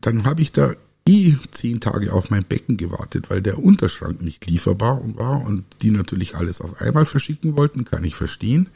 Dann 0.00 0.24
habe 0.24 0.40
ich 0.40 0.52
da 0.52 0.74
eh 1.08 1.34
zehn 1.50 1.80
Tage 1.80 2.12
auf 2.12 2.30
mein 2.30 2.44
Becken 2.44 2.76
gewartet, 2.76 3.28
weil 3.30 3.42
der 3.42 3.58
Unterschrank 3.58 4.22
nicht 4.22 4.46
lieferbar 4.46 5.02
war 5.16 5.44
und 5.44 5.64
die 5.82 5.90
natürlich 5.90 6.36
alles 6.36 6.60
auf 6.60 6.80
einmal 6.80 7.06
verschicken 7.06 7.56
wollten, 7.56 7.84
kann 7.84 8.04
ich 8.04 8.14
verstehen. 8.14 8.68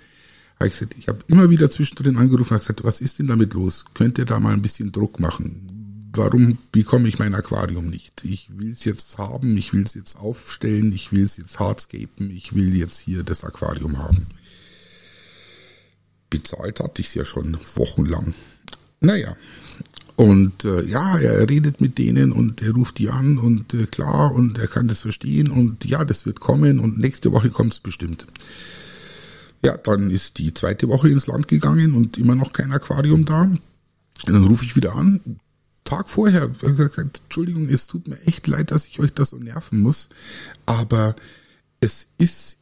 Ich 0.99 1.09
habe 1.09 1.25
immer 1.29 1.49
wieder 1.49 1.71
zwischendrin 1.71 2.19
angerufen 2.19 2.53
und 2.53 2.61
gesagt, 2.61 2.85
was 2.85 3.01
ist 3.01 3.19
denn 3.19 3.29
damit 3.29 3.55
los? 3.55 3.87
Könnt 3.95 4.19
ihr 4.19 4.27
da 4.27 4.38
mal 4.38 4.53
ein 4.53 4.62
bisschen 4.62 4.93
Druck 4.93 5.19
machen? 5.19 5.80
Warum 6.12 6.59
bekomme 6.73 7.09
ich 7.09 7.18
mein 7.18 7.35
Aquarium 7.35 7.88
nicht? 7.88 8.25
Ich 8.25 8.51
will 8.57 8.73
es 8.73 8.85
jetzt 8.85 9.18
haben, 9.18 9.57
ich 9.57 9.73
will 9.73 9.83
es 9.83 9.94
jetzt 9.94 10.16
aufstellen, 10.16 10.92
ich 10.92 11.12
will 11.12 11.25
es 11.25 11.37
jetzt 11.37 11.59
hardscapen, 11.59 12.31
ich 12.31 12.55
will 12.55 12.75
jetzt 12.77 12.99
hier 12.99 13.23
das 13.23 13.44
Aquarium 13.44 13.99
haben. 13.99 14.27
Bezahlt 16.31 16.81
hatte 16.81 17.03
ich 17.03 17.09
es 17.09 17.14
ja 17.14 17.25
schon 17.25 17.57
wochenlang. 17.75 18.35
Naja, 19.01 19.37
Und 20.20 20.66
äh, 20.66 20.85
ja, 20.85 21.16
er 21.16 21.49
redet 21.49 21.81
mit 21.81 21.96
denen 21.96 22.33
und 22.33 22.61
er 22.61 22.73
ruft 22.73 22.99
die 22.99 23.09
an 23.09 23.38
und 23.38 23.73
äh, 23.73 23.87
klar 23.87 24.35
und 24.35 24.59
er 24.59 24.66
kann 24.68 24.87
das 24.87 25.01
verstehen 25.01 25.49
und 25.49 25.87
ja, 25.87 26.05
das 26.05 26.27
wird 26.27 26.40
kommen 26.40 26.79
und 26.79 26.99
nächste 26.99 27.33
Woche 27.33 27.49
kommt 27.49 27.73
es 27.73 27.81
bestimmt. 27.81 28.27
Ja, 29.64 29.79
dann 29.79 30.11
ist 30.11 30.37
die 30.37 30.53
zweite 30.53 30.88
Woche 30.88 31.09
ins 31.09 31.27
Land 31.27 31.49
gegangen 31.49 31.94
und 31.94 32.18
immer 32.18 32.35
noch 32.35 32.53
kein 32.53 32.70
Aquarium 32.70 33.25
da. 33.25 33.44
Und 33.44 33.61
dann 34.27 34.44
rufe 34.44 34.66
ich 34.66 34.77
wieder 34.77 34.94
an, 34.94 35.20
Tag 35.90 36.09
vorher, 36.09 36.46
gesagt, 36.46 37.20
Entschuldigung, 37.24 37.68
es 37.68 37.88
tut 37.88 38.07
mir 38.07 38.20
echt 38.22 38.46
leid, 38.46 38.70
dass 38.70 38.87
ich 38.87 39.00
euch 39.00 39.12
das 39.12 39.31
so 39.31 39.38
nerven 39.38 39.81
muss, 39.81 40.09
aber 40.64 41.16
es 41.81 42.07
ist 42.16 42.59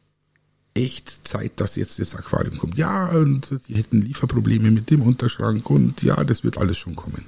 echt 0.73 1.27
Zeit, 1.27 1.59
dass 1.61 1.75
jetzt 1.75 1.99
das 1.99 2.15
Aquarium 2.15 2.57
kommt. 2.57 2.75
Ja, 2.75 3.05
und 3.09 3.55
die 3.67 3.75
hätten 3.75 4.01
Lieferprobleme 4.01 4.71
mit 4.71 4.89
dem 4.89 5.03
Unterschrank 5.03 5.69
und 5.69 6.01
ja, 6.01 6.23
das 6.23 6.43
wird 6.43 6.57
alles 6.57 6.79
schon 6.79 6.95
kommen. 6.95 7.23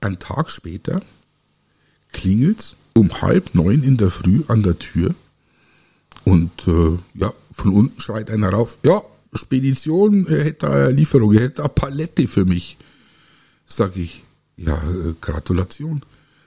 Ein 0.00 0.18
Tag 0.18 0.50
später 0.50 1.02
klingelt's 2.10 2.76
um 2.94 3.20
halb 3.20 3.54
neun 3.54 3.82
in 3.82 3.98
der 3.98 4.10
Früh 4.10 4.44
an 4.48 4.62
der 4.62 4.78
Tür 4.78 5.14
und 6.24 6.66
äh, 6.68 6.98
ja, 7.12 7.34
von 7.52 7.74
unten 7.74 8.00
schreit 8.00 8.30
einer 8.30 8.48
rauf, 8.48 8.78
ja, 8.82 9.02
Spedition, 9.34 10.26
er 10.26 10.42
hätte 10.42 10.70
eine 10.70 10.90
Lieferung, 10.92 11.34
er 11.34 11.42
hätte 11.42 11.64
eine 11.64 11.68
Palette 11.68 12.26
für 12.28 12.46
mich. 12.46 12.78
Sag 13.66 13.96
ich, 13.96 14.24
ja, 14.56 14.76
äh, 14.76 15.14
Gratulation. 15.20 16.02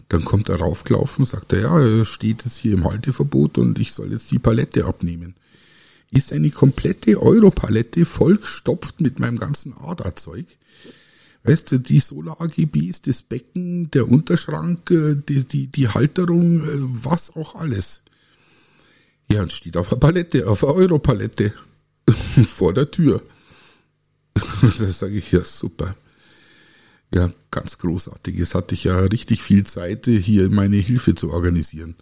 Dann 0.09 0.25
kommt 0.25 0.49
er 0.49 0.57
raufgelaufen, 0.57 1.25
sagt 1.25 1.53
er, 1.53 1.61
ja, 1.61 1.79
er 1.79 2.05
steht 2.05 2.43
jetzt 2.43 2.57
hier 2.57 2.73
im 2.73 2.85
Halteverbot 2.85 3.59
und 3.59 3.77
ich 3.77 3.93
soll 3.93 4.11
jetzt 4.11 4.31
die 4.31 4.39
Palette 4.39 4.85
abnehmen. 4.85 5.35
Ist 6.11 6.33
eine 6.33 6.49
komplette 6.49 7.21
Europalette 7.21 8.05
vollgestopft 8.05 8.99
mit 9.01 9.19
meinem 9.19 9.37
ganzen 9.37 9.77
Aderzeug. 9.77 10.47
Weißt 11.43 11.71
du, 11.71 11.79
die 11.79 11.99
Solar-AGBs, 11.99 13.03
das 13.03 13.21
Becken, 13.21 13.91
der 13.91 14.09
Unterschrank, 14.09 14.89
äh, 14.89 15.15
die, 15.15 15.45
die, 15.45 15.67
die 15.67 15.87
Halterung, 15.87 16.63
äh, 16.63 17.03
was 17.03 17.35
auch 17.35 17.55
alles. 17.55 18.01
Ja, 19.31 19.43
und 19.43 19.51
steht 19.51 19.77
auf 19.77 19.91
einer 19.91 19.99
Palette, 19.99 20.47
auf 20.47 20.63
einer 20.63 20.73
Europalette 20.73 21.53
vor 22.47 22.73
der 22.73 22.89
Tür. 22.89 23.21
da 24.33 24.69
sage 24.69 25.17
ich, 25.17 25.31
ja, 25.31 25.43
super. 25.43 25.95
Ja, 27.13 27.31
ganz 27.49 27.79
großartig. 27.79 28.37
Jetzt 28.37 28.55
hatte 28.55 28.75
ich 28.75 28.83
ja 28.83 28.99
richtig 28.99 29.41
viel 29.41 29.65
Zeit, 29.65 30.05
hier 30.05 30.49
meine 30.49 30.77
Hilfe 30.77 31.15
zu 31.15 31.31
organisieren. 31.31 31.95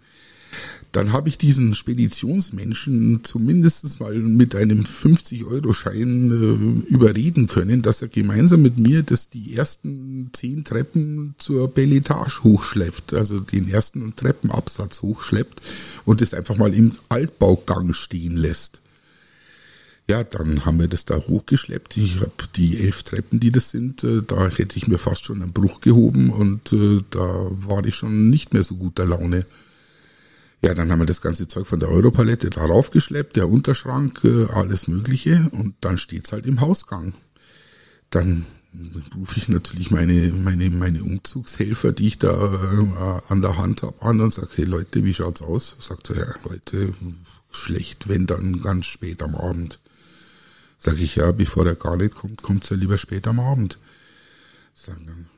Dann 0.92 1.12
habe 1.12 1.28
ich 1.28 1.36
diesen 1.36 1.74
Speditionsmenschen 1.74 3.22
zumindest 3.22 4.00
mal 4.00 4.14
mit 4.14 4.54
einem 4.54 4.84
50-Euro-Schein 4.84 6.30
äh, 6.30 6.90
überreden 6.90 7.46
können, 7.46 7.82
dass 7.82 8.00
er 8.00 8.08
gemeinsam 8.08 8.62
mit 8.62 8.78
mir 8.78 9.02
das 9.02 9.28
die 9.28 9.54
ersten 9.54 10.30
zehn 10.32 10.64
Treppen 10.64 11.34
zur 11.36 11.68
Belletage 11.68 12.42
hochschleppt, 12.42 13.12
also 13.12 13.38
den 13.38 13.68
ersten 13.68 14.16
Treppenabsatz 14.16 15.02
hochschleppt 15.02 15.60
und 16.06 16.22
es 16.22 16.32
einfach 16.32 16.56
mal 16.56 16.72
im 16.72 16.92
Altbaugang 17.10 17.92
stehen 17.92 18.36
lässt. 18.36 18.80
Ja, 20.10 20.24
dann 20.24 20.64
haben 20.64 20.80
wir 20.80 20.88
das 20.88 21.04
da 21.04 21.16
hochgeschleppt. 21.16 21.98
Ich 21.98 22.20
habe 22.20 22.32
die 22.56 22.82
elf 22.82 23.02
Treppen, 23.02 23.40
die 23.40 23.52
das 23.52 23.70
sind, 23.70 24.02
äh, 24.04 24.22
da 24.26 24.48
hätte 24.48 24.78
ich 24.78 24.88
mir 24.88 24.96
fast 24.96 25.26
schon 25.26 25.42
einen 25.42 25.52
Bruch 25.52 25.82
gehoben 25.82 26.30
und 26.30 26.72
äh, 26.72 27.02
da 27.10 27.46
war 27.50 27.84
ich 27.84 27.94
schon 27.94 28.30
nicht 28.30 28.54
mehr 28.54 28.64
so 28.64 28.76
guter 28.76 29.04
Laune. 29.04 29.44
Ja, 30.62 30.72
dann 30.72 30.90
haben 30.90 31.00
wir 31.00 31.06
das 31.06 31.20
ganze 31.20 31.46
Zeug 31.46 31.66
von 31.66 31.78
der 31.78 31.90
Europalette 31.90 32.48
darauf 32.48 32.90
geschleppt, 32.90 33.36
der 33.36 33.50
Unterschrank, 33.50 34.24
äh, 34.24 34.46
alles 34.46 34.88
Mögliche 34.88 35.50
und 35.52 35.74
dann 35.82 35.98
steht's 35.98 36.32
halt 36.32 36.46
im 36.46 36.62
Hausgang. 36.62 37.12
Dann 38.08 38.46
rufe 39.14 39.36
ich 39.36 39.50
natürlich 39.50 39.90
meine, 39.90 40.32
meine, 40.32 40.70
meine 40.70 41.02
Umzugshelfer, 41.04 41.92
die 41.92 42.06
ich 42.06 42.18
da 42.18 43.22
an 43.28 43.42
der 43.42 43.58
Hand 43.58 43.82
habe, 43.82 44.00
an 44.00 44.20
und 44.22 44.32
sage, 44.32 44.48
hey 44.54 44.64
Leute, 44.64 45.04
wie 45.04 45.12
schaut's 45.12 45.42
aus? 45.42 45.76
Sagt 45.80 46.10
er, 46.10 46.16
ja, 46.16 46.34
heute 46.44 46.92
schlecht, 47.50 48.08
wenn 48.08 48.26
dann 48.26 48.62
ganz 48.62 48.86
spät 48.86 49.22
am 49.22 49.34
Abend. 49.34 49.80
Sag 50.78 50.98
ich, 51.00 51.16
ja, 51.16 51.32
bevor 51.32 51.66
er 51.66 51.74
gar 51.74 51.96
nicht 51.96 52.14
kommt, 52.14 52.42
kommt's 52.42 52.70
ja 52.70 52.76
lieber 52.76 52.98
spät 52.98 53.26
am 53.26 53.40
Abend. 53.40 53.78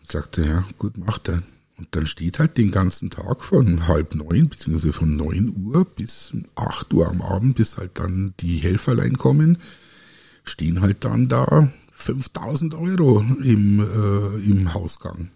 Sagt 0.03 0.39
er, 0.39 0.45
ja, 0.45 0.65
gut, 0.77 0.99
macht 0.99 1.29
er. 1.29 1.43
Und 1.79 1.89
dann 1.93 2.07
steht 2.07 2.39
halt 2.39 2.59
den 2.59 2.71
ganzen 2.71 3.09
Tag 3.09 3.43
von 3.43 3.89
halb 3.89 4.15
neun, 4.15 4.51
beziehungsweise 4.51 4.93
von 4.93 5.17
neun 5.17 5.55
Uhr 5.65 5.87
bis 5.87 6.33
acht 6.55 6.93
Uhr 6.93 7.09
am 7.09 7.23
Abend, 7.23 7.57
bis 7.57 7.79
halt 7.79 7.99
dann 7.99 8.35
die 8.41 8.59
Helferlein 8.59 9.17
kommen, 9.17 9.57
stehen 10.45 10.83
halt 10.83 11.07
dann 11.07 11.29
da 11.29 11.73
5000 11.93 12.75
Euro 12.75 13.21
im, 13.21 13.81
äh, 13.81 14.45
im 14.45 14.75
Hausgang. 14.75 15.31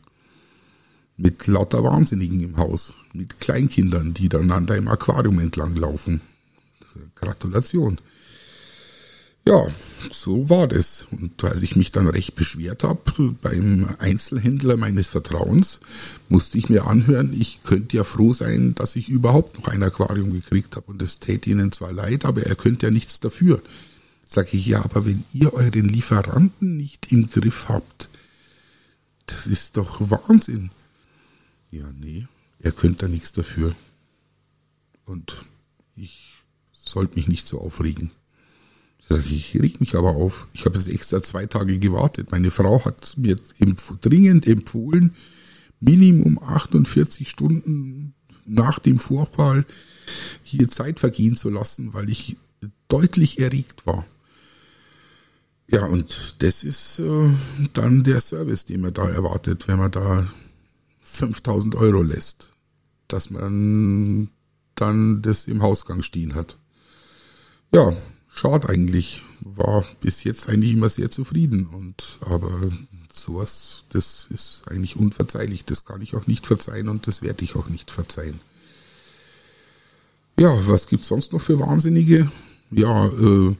Mit 1.17 1.47
lauter 1.47 1.83
Wahnsinnigen 1.83 2.41
im 2.41 2.59
Haus. 2.59 2.93
Mit 3.15 3.41
Kleinkindern, 3.41 4.13
die 4.13 4.29
dann 4.29 4.51
an 4.51 4.67
deinem 4.67 4.89
Aquarium 4.89 5.39
entlang 5.39 5.77
laufen. 5.77 6.21
Gratulation. 7.15 7.97
Ja, 9.47 9.67
so 10.11 10.49
war 10.49 10.67
das. 10.69 11.07
Und 11.11 11.45
als 11.45 11.61
ich 11.61 11.77
mich 11.77 11.93
dann 11.93 12.09
recht 12.09 12.35
beschwert 12.35 12.83
habe 12.83 13.37
beim 13.43 13.95
Einzelhändler 13.99 14.77
meines 14.79 15.09
Vertrauens, 15.09 15.81
musste 16.31 16.57
ich 16.57 16.71
mir 16.71 16.87
anhören, 16.87 17.39
ich 17.39 17.63
könnte 17.63 17.99
ja 17.99 18.05
froh 18.05 18.33
sein, 18.33 18.75
dass 18.75 18.97
ich 18.97 19.11
überhaupt 19.11 19.59
noch 19.59 19.69
ein 19.69 19.83
Aquarium 19.83 20.33
gekriegt 20.33 20.77
habe. 20.77 20.87
Und 20.91 21.03
das 21.03 21.19
täte 21.19 21.51
Ihnen 21.51 21.73
zwar 21.73 21.93
leid, 21.93 22.25
aber 22.25 22.45
er 22.45 22.57
könnte 22.57 22.87
ja 22.87 22.91
nichts 22.91 23.21
dafür. 23.21 23.63
Sag 24.27 24.55
ich, 24.55 24.67
ja, 24.67 24.83
aber 24.83 25.05
wenn 25.05 25.25
ihr 25.35 25.53
euren 25.53 25.89
Lieferanten 25.89 26.79
nicht 26.79 27.13
im 27.13 27.29
Griff 27.29 27.69
habt, 27.69 28.09
das 29.27 29.47
ist 29.47 29.77
doch 29.77 30.11
Wahnsinn. 30.11 30.71
Ja, 31.71 31.85
nee, 32.01 32.27
er 32.61 32.73
könnte 32.73 33.07
da 33.07 33.09
nichts 33.09 33.33
dafür. 33.33 33.77
Und 35.05 35.45
ich 35.97 36.33
sollte 36.73 37.17
mich 37.17 37.29
nicht 37.29 37.47
so 37.47 37.61
aufregen. 37.61 38.11
Ich 39.11 39.55
reg 39.61 39.81
mich 39.81 39.97
aber 39.97 40.17
auf. 40.17 40.49
Ich 40.55 40.65
habe 40.65 40.77
jetzt 40.77 40.89
extra 40.89 41.23
zwei 41.23 41.47
Tage 41.47 41.79
gewartet. 41.79 42.31
Meine 42.31 42.51
Frau 42.51 42.85
hat 42.85 43.15
mir 43.17 43.37
empf 43.59 43.95
dringend 44.01 44.47
empfohlen, 44.47 45.15
Minimum 45.81 46.43
48 46.43 47.29
Stunden 47.29 48.15
nach 48.47 48.79
dem 48.79 48.99
Vorfall 48.99 49.67
hier 50.43 50.69
Zeit 50.69 51.01
vergehen 51.01 51.37
zu 51.37 51.51
lassen, 51.51 51.93
weil 51.93 52.09
ich 52.09 52.37
deutlich 52.89 53.39
erregt 53.39 53.87
war. 53.87 54.07
Ja, 55.71 55.87
und 55.87 56.43
das 56.43 56.63
ist 56.63 56.99
äh, 56.99 57.31
dann 57.73 58.03
der 58.03 58.21
Service, 58.21 58.67
den 58.67 58.83
man 58.83 58.93
da 58.93 59.09
erwartet, 59.09 59.67
wenn 59.67 59.79
man 59.79 59.91
da 59.91 60.27
5000 61.01 61.75
Euro 61.75 62.03
lässt, 62.03 62.51
dass 63.09 63.31
man 63.31 64.29
dann 64.75 65.23
das 65.23 65.47
im 65.47 65.63
Hausgang 65.63 66.03
stehen 66.03 66.35
hat. 66.35 66.59
Ja, 67.73 67.95
schade 68.35 68.69
eigentlich. 68.69 69.23
War 69.41 69.85
bis 70.01 70.25
jetzt 70.25 70.49
eigentlich 70.49 70.73
immer 70.73 70.91
sehr 70.91 71.11
zufrieden 71.11 71.67
und 71.67 72.19
aber 72.21 72.71
sowas, 73.13 73.85
das 73.91 74.27
ist 74.31 74.63
eigentlich 74.69 74.97
unverzeihlich. 74.97 75.65
Das 75.65 75.85
kann 75.85 76.03
ich 76.03 76.15
auch 76.15 76.27
nicht 76.27 76.47
verzeihen 76.47 76.89
und 76.89 77.07
das 77.07 77.23
werde 77.23 77.45
ich 77.45 77.57
auch 77.57 77.69
nicht 77.69 77.91
verzeihen. 77.91 78.41
Ja, 80.39 80.67
was 80.67 80.89
gibt's 80.89 81.09
sonst 81.09 81.33
noch 81.33 81.41
für 81.41 81.61
Wahnsinnige? 81.61 82.31
Ja, 82.71 83.07
äh, 83.07 83.55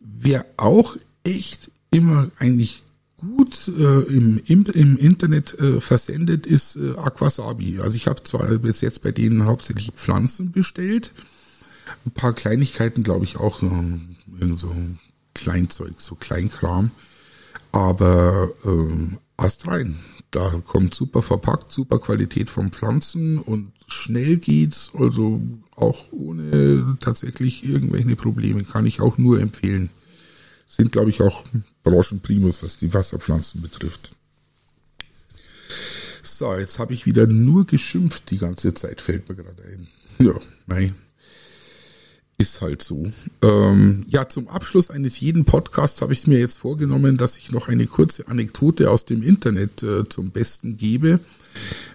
wer 0.00 0.44
auch 0.58 0.96
echt 1.24 1.70
immer 1.90 2.30
eigentlich 2.38 2.82
gut 3.16 3.68
äh, 3.68 4.00
im, 4.02 4.40
im, 4.46 4.64
im 4.66 4.96
Internet 4.96 5.58
äh, 5.58 5.80
versendet, 5.80 6.46
ist 6.46 6.76
äh, 6.76 6.94
Aquasabi. 6.96 7.80
Also 7.80 7.96
ich 7.96 8.06
habe 8.06 8.22
zwar 8.22 8.46
bis 8.58 8.80
jetzt 8.80 9.02
bei 9.02 9.10
denen 9.10 9.46
hauptsächlich 9.46 9.90
Pflanzen 9.92 10.52
bestellt, 10.52 11.12
ein 12.06 12.10
paar 12.10 12.32
Kleinigkeiten, 12.32 13.02
glaube 13.02 13.24
ich, 13.24 13.36
auch 13.36 13.60
so, 13.60 14.74
Kleinzeug, 15.34 16.00
so 16.00 16.14
Kleinkram. 16.14 16.90
Aber 17.72 18.52
ähm, 18.64 19.18
Ast 19.38 19.68
rein. 19.68 19.96
Da 20.30 20.60
kommt 20.66 20.94
super 20.94 21.22
verpackt, 21.22 21.72
super 21.72 22.00
Qualität 22.00 22.50
von 22.50 22.70
Pflanzen 22.70 23.38
und 23.38 23.72
schnell 23.86 24.36
geht's, 24.36 24.90
also 24.94 25.40
auch 25.74 26.06
ohne 26.10 26.98
tatsächlich 27.00 27.64
irgendwelche 27.64 28.14
Probleme, 28.16 28.62
kann 28.64 28.84
ich 28.84 29.00
auch 29.00 29.16
nur 29.16 29.40
empfehlen. 29.40 29.88
Sind, 30.66 30.92
glaube 30.92 31.08
ich, 31.08 31.22
auch 31.22 31.44
Branchenprimus, 31.82 32.62
was 32.62 32.76
die 32.76 32.92
Wasserpflanzen 32.92 33.62
betrifft. 33.62 34.14
So, 36.22 36.54
jetzt 36.56 36.78
habe 36.78 36.92
ich 36.92 37.06
wieder 37.06 37.26
nur 37.26 37.64
geschimpft 37.64 38.30
die 38.30 38.38
ganze 38.38 38.74
Zeit, 38.74 39.00
fällt 39.00 39.28
mir 39.30 39.36
gerade 39.36 39.62
ein. 39.62 39.88
Ja, 40.18 40.34
nein. 40.66 40.92
Ist 42.40 42.60
halt 42.60 42.82
so. 42.82 43.10
Ähm, 43.42 44.06
ja, 44.08 44.28
zum 44.28 44.46
Abschluss 44.46 44.90
eines 44.90 45.18
jeden 45.18 45.44
Podcasts 45.44 46.00
habe 46.00 46.12
ich 46.12 46.28
mir 46.28 46.38
jetzt 46.38 46.56
vorgenommen, 46.58 47.16
dass 47.16 47.36
ich 47.36 47.50
noch 47.50 47.66
eine 47.66 47.88
kurze 47.88 48.28
Anekdote 48.28 48.92
aus 48.92 49.04
dem 49.04 49.24
Internet 49.24 49.82
äh, 49.82 50.08
zum 50.08 50.30
Besten 50.30 50.76
gebe. 50.76 51.18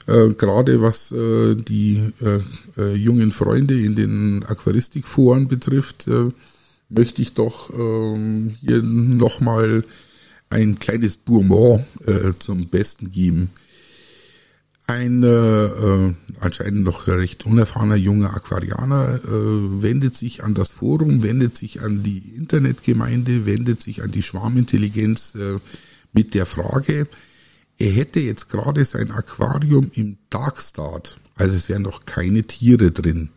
Äh, 0.06 0.34
Gerade 0.34 0.82
was 0.82 1.14
äh, 1.14 1.56
die 1.56 2.12
äh, 2.22 2.42
äh, 2.78 2.94
jungen 2.94 3.32
Freunde 3.32 3.80
in 3.80 3.96
den 3.96 4.44
Aquaristikforen 4.44 5.48
betrifft, 5.48 6.10
äh, 6.10 6.32
möchte 6.90 7.22
ich 7.22 7.36
doch 7.36 7.70
ähm, 7.74 8.58
hier 8.60 8.84
nochmal 8.84 9.86
ein 10.50 10.78
kleines 10.78 11.16
Bourmont 11.16 11.86
äh, 12.06 12.34
zum 12.38 12.68
Besten 12.68 13.12
geben. 13.12 13.50
Ein 14.86 15.24
äh, 15.24 16.14
anscheinend 16.42 16.84
noch 16.84 17.08
recht 17.08 17.46
unerfahrener 17.46 17.96
junger 17.96 18.34
Aquarianer 18.34 19.22
äh, 19.24 19.82
wendet 19.82 20.16
sich 20.18 20.44
an 20.44 20.54
das 20.54 20.72
Forum, 20.72 21.24
wendet 21.24 21.56
sich 21.56 21.82
an 21.82 22.04
die 22.04 22.36
Internetgemeinde, 22.36 23.46
wendet 23.46 23.82
sich 23.82 24.04
an 24.04 24.12
die 24.12 24.24
Schwarmintelligenz 24.24 25.36
äh, 25.36 25.60
mit 26.12 26.34
der 26.34 26.46
Frage, 26.46 27.08
er 27.78 27.92
hätte 27.92 28.20
jetzt 28.20 28.50
gerade 28.50 28.86
sein 28.86 29.12
Aquarium 29.12 29.90
im 29.94 30.18
Darkstart, 30.30 31.20
also 31.36 31.56
es 31.56 31.70
wären 31.70 31.82
noch 31.82 32.06
keine 32.06 32.44
Tiere 32.44 32.92
drin. 32.92 33.30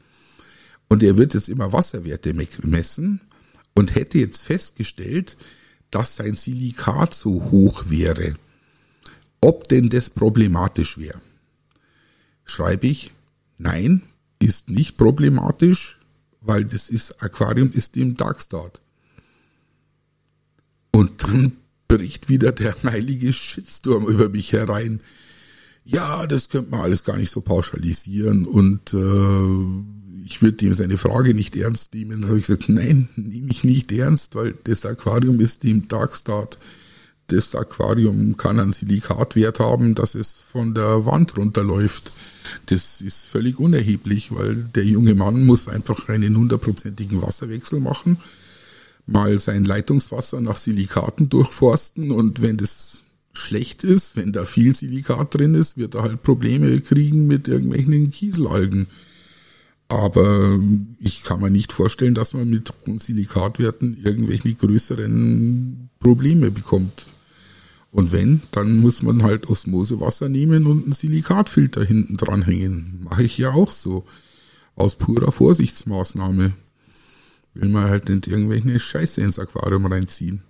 Und 0.89 1.03
er 1.03 1.17
wird 1.17 1.35
jetzt 1.35 1.49
immer 1.49 1.73
Wasserwerte 1.73 2.35
messen 2.35 3.21
und 3.75 3.95
hätte 3.95 4.19
jetzt 4.19 4.43
festgestellt, 4.43 5.37
dass 5.91 6.17
sein 6.17 6.37
Silikat 6.37 7.15
so 7.15 7.51
hoch 7.51 7.85
wäre. 7.89 8.37
Ob 9.41 9.69
denn 9.69 9.89
das 9.89 10.11
problematisch 10.11 10.99
wäre? 10.99 11.21
Schreibe 12.47 12.87
ich, 12.87 13.13
nein, 13.59 14.03
ist 14.39 14.71
nicht 14.71 14.97
problematisch, 14.97 15.99
weil 16.41 16.65
das 16.65 16.89
ist, 16.89 17.23
Aquarium 17.23 17.71
ist 17.73 17.97
im 17.97 18.17
Darkstart. 18.17 18.81
Und 20.93 21.25
dann 21.25 21.53
bricht 21.89 22.29
wieder 22.29 22.53
der 22.53 22.75
heilige 22.85 23.33
Shitstorm 23.33 24.07
über 24.07 24.29
mich 24.29 24.53
herein. 24.53 25.01
Ja, 25.85 26.27
das 26.27 26.49
könnte 26.49 26.71
man 26.71 26.81
alles 26.81 27.05
gar 27.05 27.17
nicht 27.17 27.31
so 27.31 27.41
pauschalisieren 27.41 28.47
und 28.47 28.93
äh, 28.93 30.25
ich 30.25 30.43
würde 30.43 30.65
ihm 30.65 30.73
seine 30.73 30.99
Frage 30.99 31.35
nicht 31.35 31.57
ernst 31.57 31.95
nehmen. 31.95 32.23
Da 32.23 32.29
habe 32.29 32.39
ich 32.39 32.47
gesagt, 32.47 32.69
nein, 32.69 33.09
nehme 33.15 33.49
ich 33.51 33.63
nicht 33.63 33.93
ernst, 33.93 34.35
weil 34.35 34.55
das 34.65 34.85
Aquarium 34.85 35.41
ist 35.41 35.65
im 35.65 35.87
Darkstart. 35.87 36.59
Das 37.29 37.55
Aquarium 37.55 38.37
kann 38.37 38.61
einen 38.61 38.73
Silikatwert 38.73 39.59
haben, 39.61 39.95
dass 39.95 40.15
es 40.15 40.33
von 40.35 40.75
der 40.75 41.07
Wand 41.07 41.37
runterläuft. 41.37 42.13
Das 42.67 43.01
ist 43.01 43.25
völlig 43.25 43.59
unerheblich, 43.59 44.35
weil 44.35 44.55
der 44.55 44.85
junge 44.85 45.15
Mann 45.15 45.45
muss 45.45 45.69
einfach 45.69 46.09
einen 46.09 46.37
hundertprozentigen 46.37 47.21
Wasserwechsel 47.23 47.81
machen 47.81 48.19
mal 49.07 49.39
sein 49.39 49.65
Leitungswasser 49.65 50.41
nach 50.41 50.57
Silikaten 50.57 51.29
durchforsten 51.29 52.11
und 52.11 52.43
wenn 52.43 52.57
das 52.57 53.05
schlecht 53.33 53.85
ist, 53.85 54.17
wenn 54.17 54.33
da 54.33 54.45
viel 54.45 54.75
Silikat 54.75 55.35
drin 55.35 55.55
ist, 55.55 55.77
wird 55.77 55.95
er 55.95 56.03
halt 56.03 56.23
Probleme 56.23 56.81
kriegen 56.81 57.27
mit 57.27 57.49
irgendwelchen 57.49 58.11
Kieselalgen. 58.11 58.87
Aber 59.89 60.59
ich 60.99 61.23
kann 61.23 61.41
mir 61.41 61.51
nicht 61.51 61.73
vorstellen, 61.73 62.15
dass 62.15 62.35
man 62.35 62.51
mit 62.51 62.73
hohen 62.85 62.99
Silikatwerten 62.99 64.03
irgendwelche 64.03 64.55
größeren 64.55 65.91
Probleme 66.01 66.51
bekommt. 66.51 67.07
Und 67.97 68.13
wenn, 68.13 68.43
dann 68.51 68.77
muss 68.77 69.03
man 69.03 69.23
halt 69.23 69.49
Osmosewasser 69.49 70.29
nehmen 70.29 70.67
und 70.67 70.85
einen 70.85 70.93
Silikatfilter 70.93 71.83
hinten 71.83 72.19
dranhängen. 72.19 73.01
Mache 73.03 73.23
ich 73.23 73.39
ja 73.39 73.53
auch 73.53 73.71
so. 73.71 74.05
Aus 74.75 74.97
purer 74.97 75.33
Vorsichtsmaßnahme 75.33 76.53
will 77.55 77.69
man 77.71 77.89
halt 77.89 78.11
nicht 78.11 78.27
irgendwelche 78.27 78.79
Scheiße 78.79 79.23
ins 79.23 79.39
Aquarium 79.39 79.87
reinziehen. 79.87 80.43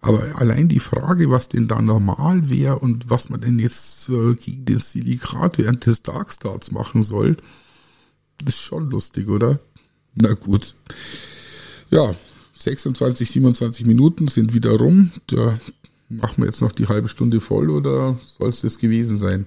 Aber 0.00 0.40
allein 0.40 0.66
die 0.66 0.80
Frage, 0.80 1.30
was 1.30 1.48
denn 1.48 1.68
da 1.68 1.80
normal 1.80 2.50
wäre 2.50 2.80
und 2.80 3.08
was 3.08 3.28
man 3.28 3.42
denn 3.42 3.60
jetzt 3.60 4.08
äh, 4.08 4.34
gegen 4.34 4.64
das 4.64 4.90
Silikat 4.90 5.58
während 5.58 5.86
des 5.86 6.02
Darkstarts 6.02 6.72
machen 6.72 7.04
soll, 7.04 7.36
ist 8.44 8.58
schon 8.58 8.90
lustig, 8.90 9.28
oder? 9.28 9.60
Na 10.16 10.34
gut. 10.34 10.74
Ja, 11.92 12.12
26, 12.54 13.30
27 13.30 13.86
Minuten 13.86 14.26
sind 14.26 14.52
wieder 14.52 14.72
rum. 14.72 15.12
Da 15.28 15.60
machen 16.08 16.38
wir 16.38 16.46
jetzt 16.46 16.60
noch 16.60 16.72
die 16.72 16.88
halbe 16.88 17.08
Stunde 17.08 17.40
voll 17.40 17.70
oder 17.70 18.18
soll 18.38 18.48
es 18.48 18.62
das 18.62 18.78
gewesen 18.78 19.18
sein? 19.18 19.46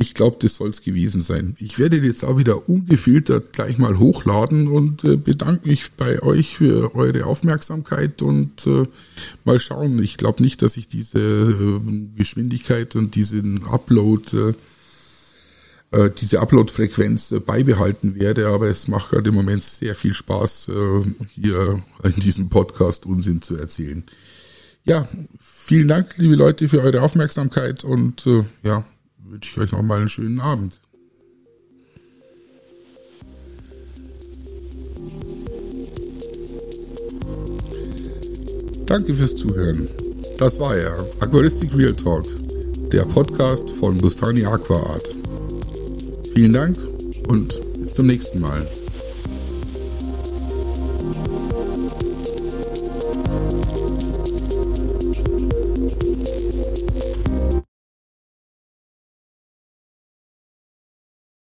Ich 0.00 0.14
glaube, 0.14 0.36
das 0.38 0.54
soll 0.54 0.68
es 0.68 0.82
gewesen 0.82 1.20
sein. 1.20 1.56
Ich 1.58 1.80
werde 1.80 1.96
jetzt 1.96 2.24
auch 2.24 2.38
wieder 2.38 2.68
ungefiltert 2.68 3.52
gleich 3.52 3.78
mal 3.78 3.98
hochladen 3.98 4.68
und 4.68 5.02
äh, 5.02 5.16
bedanke 5.16 5.66
mich 5.66 5.90
bei 5.96 6.22
euch 6.22 6.56
für 6.56 6.94
eure 6.94 7.26
Aufmerksamkeit 7.26 8.22
und 8.22 8.64
äh, 8.68 8.84
mal 9.44 9.58
schauen. 9.58 10.00
Ich 10.00 10.16
glaube 10.16 10.40
nicht, 10.40 10.62
dass 10.62 10.76
ich 10.76 10.86
diese 10.86 11.18
äh, 11.18 11.80
Geschwindigkeit 12.16 12.94
und 12.94 13.16
diesen 13.16 13.64
Upload, 13.66 14.54
äh, 15.90 16.04
äh 16.04 16.10
diese 16.16 16.42
Upload-Frequenz 16.42 17.32
äh, 17.32 17.40
beibehalten 17.40 18.14
werde, 18.14 18.46
aber 18.46 18.68
es 18.68 18.86
macht 18.86 19.10
gerade 19.10 19.30
im 19.30 19.34
Moment 19.34 19.64
sehr 19.64 19.96
viel 19.96 20.14
Spaß, 20.14 20.70
hier 21.34 21.82
in 22.04 22.20
diesem 22.20 22.50
Podcast 22.50 23.04
Unsinn 23.04 23.42
zu 23.42 23.56
erzählen. 23.56 24.04
Ja, 24.88 25.06
vielen 25.38 25.86
Dank, 25.86 26.16
liebe 26.16 26.34
Leute, 26.34 26.66
für 26.66 26.82
eure 26.82 27.02
Aufmerksamkeit 27.02 27.84
und 27.84 28.26
äh, 28.26 28.42
ja, 28.62 28.84
wünsche 29.18 29.50
ich 29.50 29.58
euch 29.58 29.72
noch 29.72 29.82
mal 29.82 29.98
einen 29.98 30.08
schönen 30.08 30.40
Abend. 30.40 30.80
Danke 38.86 39.12
fürs 39.12 39.36
Zuhören. 39.36 39.86
Das 40.38 40.58
war 40.58 40.74
er, 40.74 41.06
Aquaristik 41.20 41.76
Real 41.76 41.94
Talk, 41.94 42.24
der 42.90 43.04
Podcast 43.04 43.68
von 43.68 43.98
Bustani 43.98 44.46
Aqua 44.46 44.94
Art. 44.94 45.14
Vielen 46.34 46.54
Dank 46.54 46.78
und 47.28 47.60
bis 47.78 47.92
zum 47.92 48.06
nächsten 48.06 48.40
Mal. 48.40 48.66